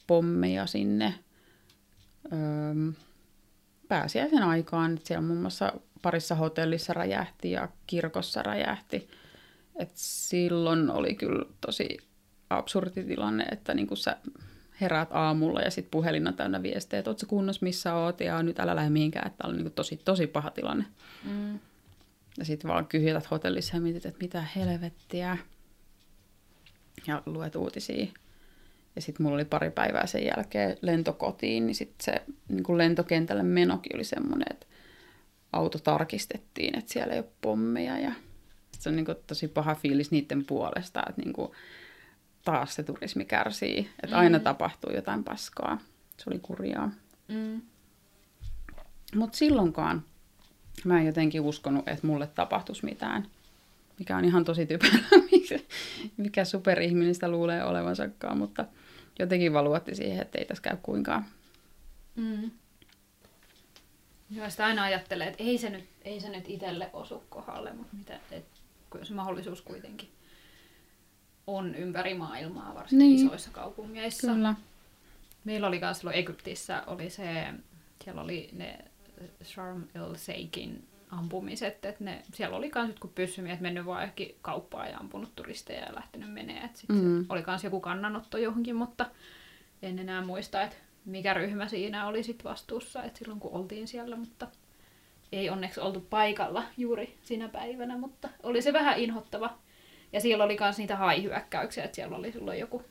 pommeja 0.07 0.67
sinne 0.67 1.15
öö, 2.33 2.93
pääsiäisen 3.89 4.43
aikaan. 4.43 4.95
Että 4.95 5.07
siellä 5.07 5.27
muun 5.27 5.41
muassa 5.41 5.73
parissa 6.03 6.35
hotellissa 6.35 6.93
räjähti 6.93 7.51
ja 7.51 7.69
kirkossa 7.87 8.43
räjähti. 8.43 9.09
Et 9.77 9.91
silloin 9.95 10.91
oli 10.91 11.15
kyllä 11.15 11.45
tosi 11.61 11.99
absurdi 12.51 13.05
tilanne, 13.05 13.45
että 13.45 13.75
niin 13.75 13.97
sä 13.97 14.17
heräät 14.81 15.09
aamulla 15.13 15.61
ja 15.61 15.71
sitten 15.71 15.91
puhelin 15.91 16.29
on 16.29 16.35
täynnä 16.35 16.63
viestejä, 16.63 16.99
että 16.99 17.11
ootko 17.11 17.27
kunnossa, 17.27 17.65
missä 17.65 17.95
oot 17.95 18.21
ja 18.21 18.43
nyt 18.43 18.61
älä 18.61 18.77
lähde 18.77 18.91
mihinkään, 18.91 19.27
että 19.27 19.47
oli 19.47 19.57
niin 19.57 19.73
tosi, 19.73 20.01
tosi 20.05 20.27
paha 20.27 20.51
tilanne. 20.51 20.85
Mm. 21.25 21.59
Ja 22.39 22.45
sitten 22.45 22.71
vaan 22.71 22.87
kyhjät 22.87 23.31
hotellissa 23.31 23.77
ja 23.77 23.81
mietit, 23.81 24.07
että 24.07 24.23
mitä 24.23 24.45
helvettiä. 24.57 25.39
Ja 27.07 27.23
luet 27.27 27.57
uutisia. 27.57 28.07
Ja 28.97 29.03
sitten 29.03 29.25
mulla 29.25 29.35
oli 29.35 29.45
pari 29.45 29.71
päivää 29.71 30.07
sen 30.07 30.25
jälkeen 30.25 30.77
lentokotiin, 30.83 31.67
niin 31.67 31.75
sitten 31.75 32.05
se 32.05 32.23
niin 32.49 32.79
lentokentälle 32.79 33.43
menokin 33.43 33.97
oli 33.97 34.05
semmoinen, 34.05 34.47
että 34.51 34.67
auto 35.53 35.79
tarkistettiin, 35.79 36.79
että 36.79 36.93
siellä 36.93 37.13
ei 37.13 37.19
ole 37.19 37.29
pommeja. 37.41 37.99
Ja 37.99 38.13
se 38.79 38.89
on 38.89 38.97
niin 38.97 39.07
kuin 39.07 39.19
tosi 39.27 39.49
paha 39.49 39.75
fiilis 39.75 40.11
niiden 40.11 40.45
puolesta, 40.45 41.03
että 41.09 41.23
niin 41.23 41.33
kuin 41.33 41.51
taas 42.45 42.75
se 42.75 42.83
turismi 42.83 43.25
kärsii. 43.25 43.91
Että 44.03 44.19
aina 44.19 44.39
Mm. 44.39 44.45
tapahtuu 44.45 44.93
jotain 44.93 45.25
paskaa. 45.25 45.79
Se 46.17 46.25
oli 46.31 46.39
kurjaa. 46.39 46.91
Mm. 47.29 47.63
Mutta 49.15 49.39
silloinkaan 49.39 50.05
mä 50.85 51.01
en 51.01 51.07
jotenkin 51.07 51.41
uskonut, 51.41 51.89
että 51.89 52.07
mulle 52.07 52.27
tapahtuisi 52.27 52.85
mitään. 52.85 53.27
Mikä 53.99 54.17
on 54.17 54.25
ihan 54.25 54.45
tosi 54.45 54.67
typerää, 54.67 55.09
mikä- 56.17 56.45
superihminen 56.45 57.15
sitä 57.15 57.29
luulee 57.29 57.65
olevansakaan, 57.65 58.39
mutta 58.39 58.65
jotenkin 59.19 59.53
vaan 59.53 59.65
luotti 59.65 59.95
siihen, 59.95 60.23
että 60.23 60.39
ei 60.39 60.45
tässä 60.45 60.63
käy 60.63 60.77
kuinkaan. 60.83 61.25
Mm. 62.17 62.51
Joo, 64.31 64.51
sitä 64.51 64.67
aina 64.67 64.83
ajattelee, 64.83 65.29
että 65.29 65.43
ei 65.43 65.59
se 65.59 65.71
nyt, 65.71 65.85
ei 66.03 66.21
se 66.21 66.29
nyt 66.29 66.45
itselle 66.49 66.91
osu 66.93 67.25
kohdalle, 67.29 67.73
mutta 67.73 67.97
mitä, 67.97 68.21
et, 68.31 68.45
kun 68.91 69.07
se 69.07 69.15
mahdollisuus 69.15 69.63
kuitenkin 69.63 70.09
on 71.47 71.75
ympäri 71.75 72.15
maailmaa, 72.15 72.75
varsinkin 72.75 72.99
Niin. 73.09 73.27
isoissa 73.27 73.51
kaupungeissa. 73.51 74.33
Kyllä. 74.33 74.55
Meillä 75.45 75.67
oli 75.67 75.79
myös 75.81 75.99
silloin 75.99 76.17
Egyptissä, 76.17 76.83
oli 76.87 77.11
se, 77.11 77.45
siellä 78.05 78.21
oli 78.23 78.49
ne 78.53 78.79
Sharm 79.45 79.83
el 79.95 80.15
Sheikhin 80.17 80.89
ampumiset, 81.11 81.85
että 81.85 82.05
ne, 82.05 82.23
siellä 82.33 82.57
oli 82.57 82.71
kans 82.71 82.89
jotkut 82.89 83.15
pyssymiehet 83.15 83.61
mennyt 83.61 83.87
vaan 83.87 84.03
johonkin 84.03 84.35
kauppaan 84.43 84.91
ja 84.91 84.99
ampunut 84.99 85.37
turisteja 85.37 85.85
ja 85.87 85.95
lähtenyt 85.95 86.33
menee. 86.33 86.65
Et 86.65 86.77
sit 86.77 86.89
Mm. 86.89 86.97
mm. 87.05 87.27
oli 87.29 87.43
kans 87.43 87.65
joku 87.65 87.81
kannanotto 87.81 88.39
johonkin, 88.39 88.77
mutta 88.77 89.07
en 89.83 89.99
enää 89.99 90.25
muista, 90.25 90.63
että 90.63 90.77
mikä 91.05 91.35
ryhmä 91.35 91.69
siinä 91.69 92.07
oli 92.07 92.23
sit 92.23 92.45
vastuussa, 92.45 93.03
että 93.05 93.19
silloin 93.19 93.41
kun 93.41 93.53
oltiin 93.53 93.89
siellä, 93.89 94.17
mutta 94.17 94.47
ei 95.33 95.51
onneksi 95.51 95.81
oltu 95.81 96.01
paikalla 96.01 96.65
juuri 96.77 97.19
sinä 97.23 97.49
päivänä, 97.49 97.99
mutta 97.99 98.29
oli 98.43 98.63
se 98.63 98.73
vähän 98.73 98.99
inhottava. 98.99 99.59
Ja 100.15 100.21
siellä 100.21 100.45
oli 100.45 100.57
myös 100.61 100.79
niitä 100.79 100.97
haihyökkäyksiä, 100.97 101.85
että 101.85 101.95
siellä 101.95 102.17
oli 102.17 102.33
silloin 102.33 102.59
joku 102.59 102.83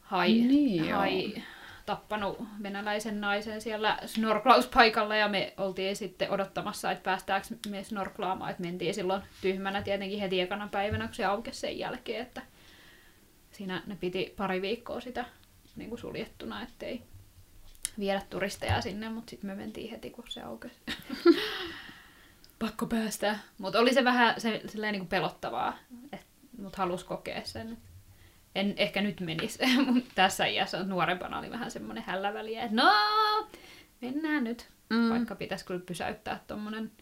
hai, 0.00 0.32
Niin, 0.32 0.88
joo. 0.88 0.98
hai 0.98 1.42
tappanut 1.86 2.38
venäläisen 2.62 3.20
naisen 3.20 3.60
siellä 3.60 3.98
snorklauspaikalla 4.06 5.16
ja 5.16 5.28
me 5.28 5.54
oltiin 5.56 5.96
sitten 5.96 6.30
odottamassa, 6.30 6.90
että 6.90 7.02
päästäänkö 7.02 7.48
me 7.68 7.84
snorklaamaan, 7.84 8.50
että 8.50 8.62
mentiin 8.62 8.94
silloin 8.94 9.22
tyhmänä 9.40 9.82
tietenkin 9.82 10.20
heti 10.20 10.40
ekana 10.40 10.68
päivänä, 10.68 11.06
kun 11.06 11.14
se 11.14 11.24
aukesi 11.24 11.60
sen 11.60 11.78
jälkeen, 11.78 12.22
että 12.22 12.42
siinä 13.52 13.82
ne 13.86 13.96
piti 14.00 14.34
pari 14.36 14.62
viikkoa 14.62 15.00
sitä 15.00 15.24
niin 15.76 15.88
kuin 15.88 15.98
suljettuna, 15.98 16.62
ettei 16.62 17.02
viedä 17.98 18.22
turisteja 18.30 18.80
sinne, 18.80 19.08
mutta 19.08 19.30
sitten 19.30 19.50
me 19.50 19.54
mentiin 19.54 19.90
heti, 19.90 20.10
kun 20.10 20.24
se 20.28 20.42
aukesi. 20.42 20.80
Pakko 22.58 22.86
päästä. 22.86 23.38
Mutta 23.58 23.78
oli 23.78 23.94
se 23.94 24.04
vähän 24.04 24.40
se, 24.40 24.62
silleen 24.66 24.92
niin 24.92 25.00
kuin 25.00 25.08
pelottavaa, 25.08 25.78
mutta 26.58 26.78
halus 26.78 27.04
kokea 27.04 27.40
sen. 27.44 27.78
En 28.54 28.74
ehkä 28.76 29.02
nyt 29.02 29.20
menisi, 29.20 29.58
mutta 29.92 30.10
tässä 30.14 30.46
iässä 30.46 30.84
nuorempana 30.84 31.38
oli 31.38 31.50
vähän 31.50 31.70
semmoinen 31.70 32.04
hälläväliä, 32.06 32.62
että 32.62 32.76
no, 32.76 32.92
mennään 34.00 34.44
nyt. 34.44 34.68
Mm. 34.90 35.10
Vaikka 35.10 35.34
pitäisi 35.34 35.64
kyllä 35.64 35.80
pysäyttää 35.86 36.44
tommonen, 36.46 36.92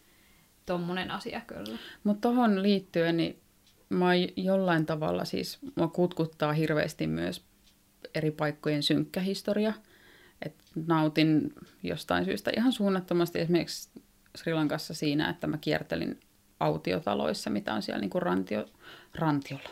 tommonen 0.65 1.11
asia 1.11 1.41
kyllä. 1.47 1.77
Mutta 2.03 2.29
tuohon 2.29 2.63
liittyen, 2.63 3.17
niin 3.17 3.41
mä 3.89 4.15
jollain 4.35 4.85
tavalla 4.85 5.25
siis, 5.25 5.59
mua 5.75 5.87
kutkuttaa 5.87 6.53
hirveästi 6.53 7.07
myös 7.07 7.45
eri 8.15 8.31
paikkojen 8.31 8.83
synkkä 8.83 9.19
historia. 9.19 9.73
Et 10.41 10.55
nautin 10.87 11.53
jostain 11.83 12.25
syystä 12.25 12.51
ihan 12.57 12.71
suunnattomasti 12.71 13.39
esimerkiksi 13.39 13.89
Sri 14.37 14.53
Lankassa 14.53 14.93
siinä, 14.93 15.29
että 15.29 15.47
mä 15.47 15.57
kiertelin 15.57 16.19
autiotaloissa, 16.59 17.49
mitä 17.49 17.73
on 17.73 17.81
siellä 17.81 18.01
niinku 18.01 18.19
rantio, 18.19 18.65
rantiolla. 19.15 19.69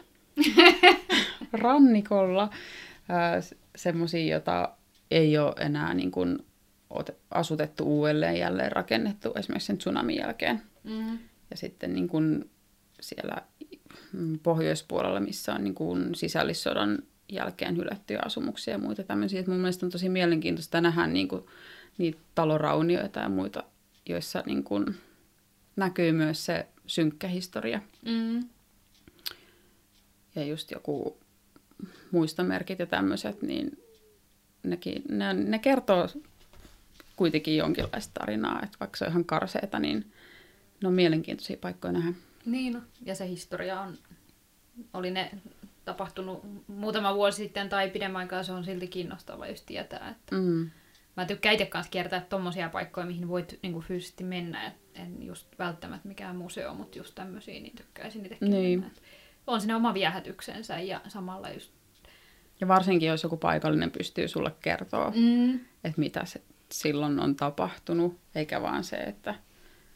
Rannikolla. 1.64 2.50
Semmoisia, 3.76 4.32
joita 4.32 4.70
ei 5.12 5.38
ole 5.38 5.54
enää 5.60 5.94
niin 5.94 6.12
kuin 6.12 6.40
asutettu 7.32 7.84
uudelleen, 7.84 8.40
jälleen 8.40 8.72
rakennettu 8.72 9.34
esimerkiksi 9.36 9.68
sen 9.68 9.78
tsunamin 9.78 10.16
jälkeen. 10.16 10.62
Mm. 10.84 11.20
Ja 11.52 11.58
sitten 11.58 11.94
niin 11.94 12.08
kuin 12.08 12.50
siellä 13.02 13.36
mm, 14.14 14.40
pohjoispuolella, 14.40 15.20
missä 15.20 15.54
on 15.54 15.64
niin 15.64 15.76
kuin 15.76 16.16
sisällissodan 16.16 17.00
jälkeen 17.30 17.78
hylättyjä 17.78 18.20
asumuksia 18.26 18.74
ja 18.74 18.78
muita 18.78 19.04
tämmöisiä. 19.04 19.40
Et 19.40 19.48
mun 19.48 19.58
mielestä 19.58 19.86
on 19.86 19.92
tosi 19.92 20.10
mielenkiintoista 20.10 20.82
nähdä 20.82 21.08
niin 21.08 21.28
kuin 21.28 21.46
niitä 21.98 22.20
taloraunioita 22.36 23.20
ja 23.20 23.30
muita, 23.30 23.64
joissa 24.06 24.44
niin 24.46 24.64
kuin 24.64 24.96
näkyy 25.76 26.12
myös 26.12 26.46
se 26.46 26.68
synkkä 26.88 27.28
historia. 27.28 27.82
Mm. 28.06 28.50
Ja 30.36 30.44
just 30.44 30.72
joku 30.72 31.18
muistomerkit 32.12 32.80
ja 32.80 32.86
tämmöiset, 32.86 33.42
niin 33.42 33.84
nekin, 34.64 35.04
ne, 35.10 35.34
ne 35.34 35.60
kertoo 35.60 36.08
kuitenkin 37.16 37.58
jonkinlaista 37.58 38.20
tarinaa. 38.20 38.60
Että 38.64 38.78
vaikka 38.80 38.98
se 38.98 39.06
on 39.06 39.12
ihan 39.12 39.26
karseeta, 39.26 39.80
niin 39.80 40.12
ne 40.82 40.88
on 40.88 40.94
mielenkiintoisia 40.94 41.58
paikkoja 41.62 41.92
nähdä. 41.92 42.14
Niin, 42.46 42.82
ja 43.06 43.16
se 43.16 43.28
historia 43.28 43.82
on, 43.82 43.98
oli 44.94 45.12
ne 45.12 45.32
tapahtunut 45.86 46.44
muutama 46.68 47.16
vuosi 47.16 47.38
sitten 47.38 47.70
tai 47.70 47.90
pidemmän 47.90 48.20
aikaa, 48.20 48.44
se 48.44 48.52
on 48.52 48.66
silti 48.66 48.88
kiinnostava 48.88 49.48
just 49.48 49.66
tietää. 49.66 50.10
Että 50.10 50.36
Mm. 50.36 50.70
Mä 51.18 51.26
tykkään 51.26 51.54
itse 51.54 51.66
kanssa 51.66 51.92
kiertää 51.92 52.22
tommosia 52.22 52.70
paikkoja, 52.70 53.06
mihin 53.08 53.28
voit 53.28 53.60
niinku 53.64 53.82
fyysisesti 53.82 54.24
mennä. 54.24 54.66
Et 54.68 54.74
en 54.96 55.24
just 55.24 55.48
välttämättä 55.60 56.08
mikään 56.08 56.36
museo, 56.36 56.74
mutta 56.74 56.98
just 56.98 57.16
tämmöisiä, 57.16 57.54
niin 57.60 57.76
tykkäisin 57.76 58.26
itsekin 58.26 58.50
Niin. 58.50 58.80
mennä. 58.80 58.94
Et 58.96 59.02
on 59.48 59.62
siinä 59.62 59.76
oma 59.76 59.94
viehätyksensä 59.94 60.80
ja 60.80 61.02
samalla 61.08 61.50
just... 61.50 61.72
Ja 62.62 62.68
varsinkin, 62.68 63.10
jos 63.10 63.24
joku 63.24 63.38
paikallinen 63.38 63.92
pystyy 63.92 64.28
sulle 64.28 64.52
kertoa, 64.62 65.10
mm. 65.16 65.22
Mm. 65.22 65.54
että 65.84 66.00
mitä 66.00 66.26
se 66.26 66.42
silloin 66.72 67.20
on 67.20 67.36
tapahtunut, 67.36 68.20
eikä 68.36 68.62
vaan 68.62 68.84
se, 68.84 68.96
että 68.96 69.36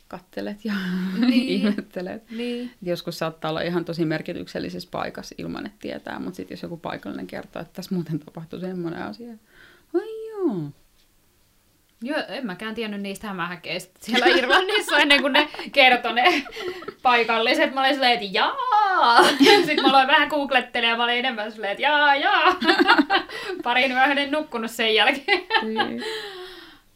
kattelet 0.07 0.65
ja 0.65 0.73
Niin. 1.27 1.49
ihmettelet. 1.49 2.31
Niin. 2.31 2.71
Joskus 2.81 3.19
saattaa 3.19 3.51
olla 3.51 3.61
ihan 3.61 3.85
tosi 3.85 4.05
merkityksellisessä 4.05 4.89
paikassa 4.91 5.35
ilman, 5.37 5.65
että 5.65 5.77
tietää, 5.81 6.19
mutta 6.19 6.35
sitten 6.37 6.55
jos 6.55 6.63
joku 6.63 6.77
paikallinen 6.77 7.27
kertoo, 7.27 7.61
että 7.61 7.73
tässä 7.73 7.95
muuten 7.95 8.19
tapahtui 8.19 8.59
semmoinen 8.59 9.01
asia. 9.03 9.33
Ai 9.93 10.27
joo. 10.29 10.71
Joo, 12.01 12.23
en 12.27 12.45
mäkään 12.45 12.75
tiennyt 12.75 13.01
niistä 13.01 13.27
hämähäkeistä 13.27 13.99
siellä 13.99 14.25
Irlannissa 14.25 14.97
ennen 14.97 15.21
kuin 15.21 15.33
ne 15.33 15.49
kertoi 15.71 16.13
ne 16.13 16.43
paikalliset. 17.01 17.73
Mä 17.73 17.81
olin 17.81 17.93
silleen, 17.93 18.13
että 18.13 18.25
jaa! 18.31 19.23
Sitten 19.65 19.81
mä 19.81 19.89
aloin 19.89 20.07
vähän 20.07 20.27
googlettelemaan 20.27 20.91
ja 20.93 20.97
mä 20.97 21.03
olin 21.03 21.17
enemmän 21.17 21.51
silleen, 21.51 21.71
että 21.71 21.81
jaa, 21.81 22.15
jaa! 22.15 22.55
Parin 23.63 23.91
yöhön 23.91 24.17
en 24.17 24.31
nukkunut 24.31 24.71
sen 24.71 24.95
jälkeen. 24.95 25.43
Niin. 25.61 26.03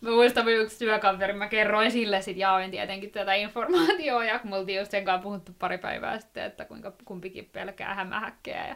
Mä 0.02 0.10
muistan 0.10 0.44
mun 0.44 0.54
yksi 0.54 0.80
työkaveri, 0.80 1.34
mä 1.34 1.48
kerroin 1.48 1.92
sille 1.92 2.22
sit 2.22 2.38
jaoin 2.38 2.72
tietenkin 2.72 3.12
tätä 3.12 3.34
informaatiota 3.34 4.26
ja 4.26 4.40
kun 4.40 4.50
me 4.50 4.56
oltiin 4.56 4.80
just 4.80 4.92
sen 4.92 5.06
kanssa 5.06 5.24
puhuttu 5.24 5.52
pari 5.60 5.78
päivää 5.78 6.20
sitten, 6.20 6.44
että 6.44 6.66
kuinka 6.66 6.94
kumpikin 7.06 7.50
pelkää 7.54 7.94
hämähäkkejä 7.94 8.68
ja 8.68 8.76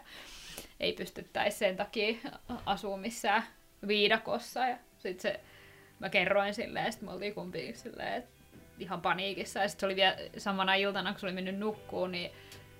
ei 0.79 0.93
pystyttäisi 0.93 1.57
sen 1.57 1.77
takia 1.77 2.17
asua 2.65 2.97
missään 2.97 3.43
viidakossa 3.87 4.59
ja 4.67 4.77
sit 4.97 5.19
se, 5.19 5.39
mä 5.99 6.09
kerroin 6.09 6.53
silleen 6.53 6.85
ja 6.85 6.91
sit 6.91 7.01
me 7.01 7.11
oltiin 7.11 7.33
kumpikin 7.33 7.77
silleen, 7.77 8.13
että 8.13 8.29
ihan 8.79 9.01
paniikissa 9.01 9.59
ja 9.59 9.69
sit 9.69 9.79
se 9.79 9.85
oli 9.85 9.95
vielä 9.95 10.15
samana 10.37 10.75
iltana, 10.75 11.11
kun 11.11 11.19
se 11.19 11.25
oli 11.25 11.33
mennyt 11.33 11.57
nukkuun, 11.57 12.11
niin 12.11 12.31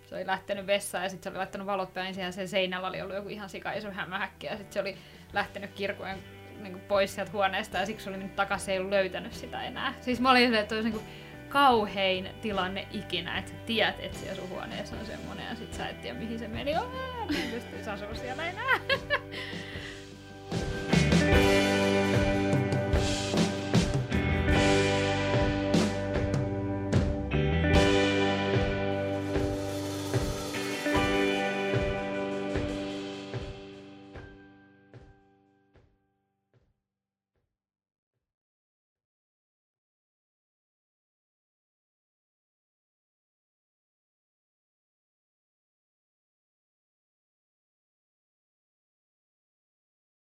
se 0.09 0.15
oli 0.15 0.27
lähtenyt 0.27 0.67
vessaan 0.67 1.03
ja 1.03 1.09
sitten 1.09 1.23
se 1.23 1.29
oli 1.29 1.37
laittanut 1.37 1.67
valot 1.67 1.93
päin 1.93 2.13
siihen 2.13 2.33
sen 2.33 2.47
seinällä 2.47 2.87
oli 2.87 3.01
ollut 3.01 3.15
joku 3.15 3.29
ihan 3.29 3.49
sika 3.49 3.71
iso 3.71 3.91
hämähäkki 3.91 4.47
ja 4.47 4.57
sitten 4.57 4.73
se 4.73 4.79
oli 4.79 4.97
lähtenyt 5.33 5.71
kirkkojen 5.75 6.23
niin 6.61 6.79
pois 6.79 7.15
sieltä 7.15 7.31
huoneesta 7.31 7.77
ja 7.77 7.85
siksi 7.85 8.03
se 8.03 8.09
oli 8.09 8.17
mennyt 8.17 8.35
takaisin 8.35 8.73
ei 8.73 8.79
ollut 8.79 8.91
löytänyt 8.91 9.33
sitä 9.33 9.63
enää. 9.63 9.93
Siis 10.01 10.19
mä 10.19 10.31
olin 10.31 10.43
silleen, 10.43 10.63
että 10.63 10.75
olisi 10.75 10.89
niin 10.89 11.01
kauhein 11.49 12.29
tilanne 12.41 12.87
ikinä, 12.91 13.37
että 13.37 13.51
sä 13.51 13.57
tiedät, 13.65 13.95
että 13.99 14.17
siellä 14.17 14.35
sun 14.35 14.49
huoneessa 14.49 14.95
on 14.95 15.05
semmonen 15.05 15.45
ja 15.49 15.55
sit 15.55 15.73
sä 15.73 15.89
et 15.89 16.01
tiedä 16.01 16.19
mihin 16.19 16.39
se 16.39 16.47
meni. 16.47 16.75
Aa, 16.75 17.25
niin 17.29 17.51
pystyisi 17.51 17.89
asua 17.89 18.15
siellä 18.15 18.49
enää. 18.49 18.79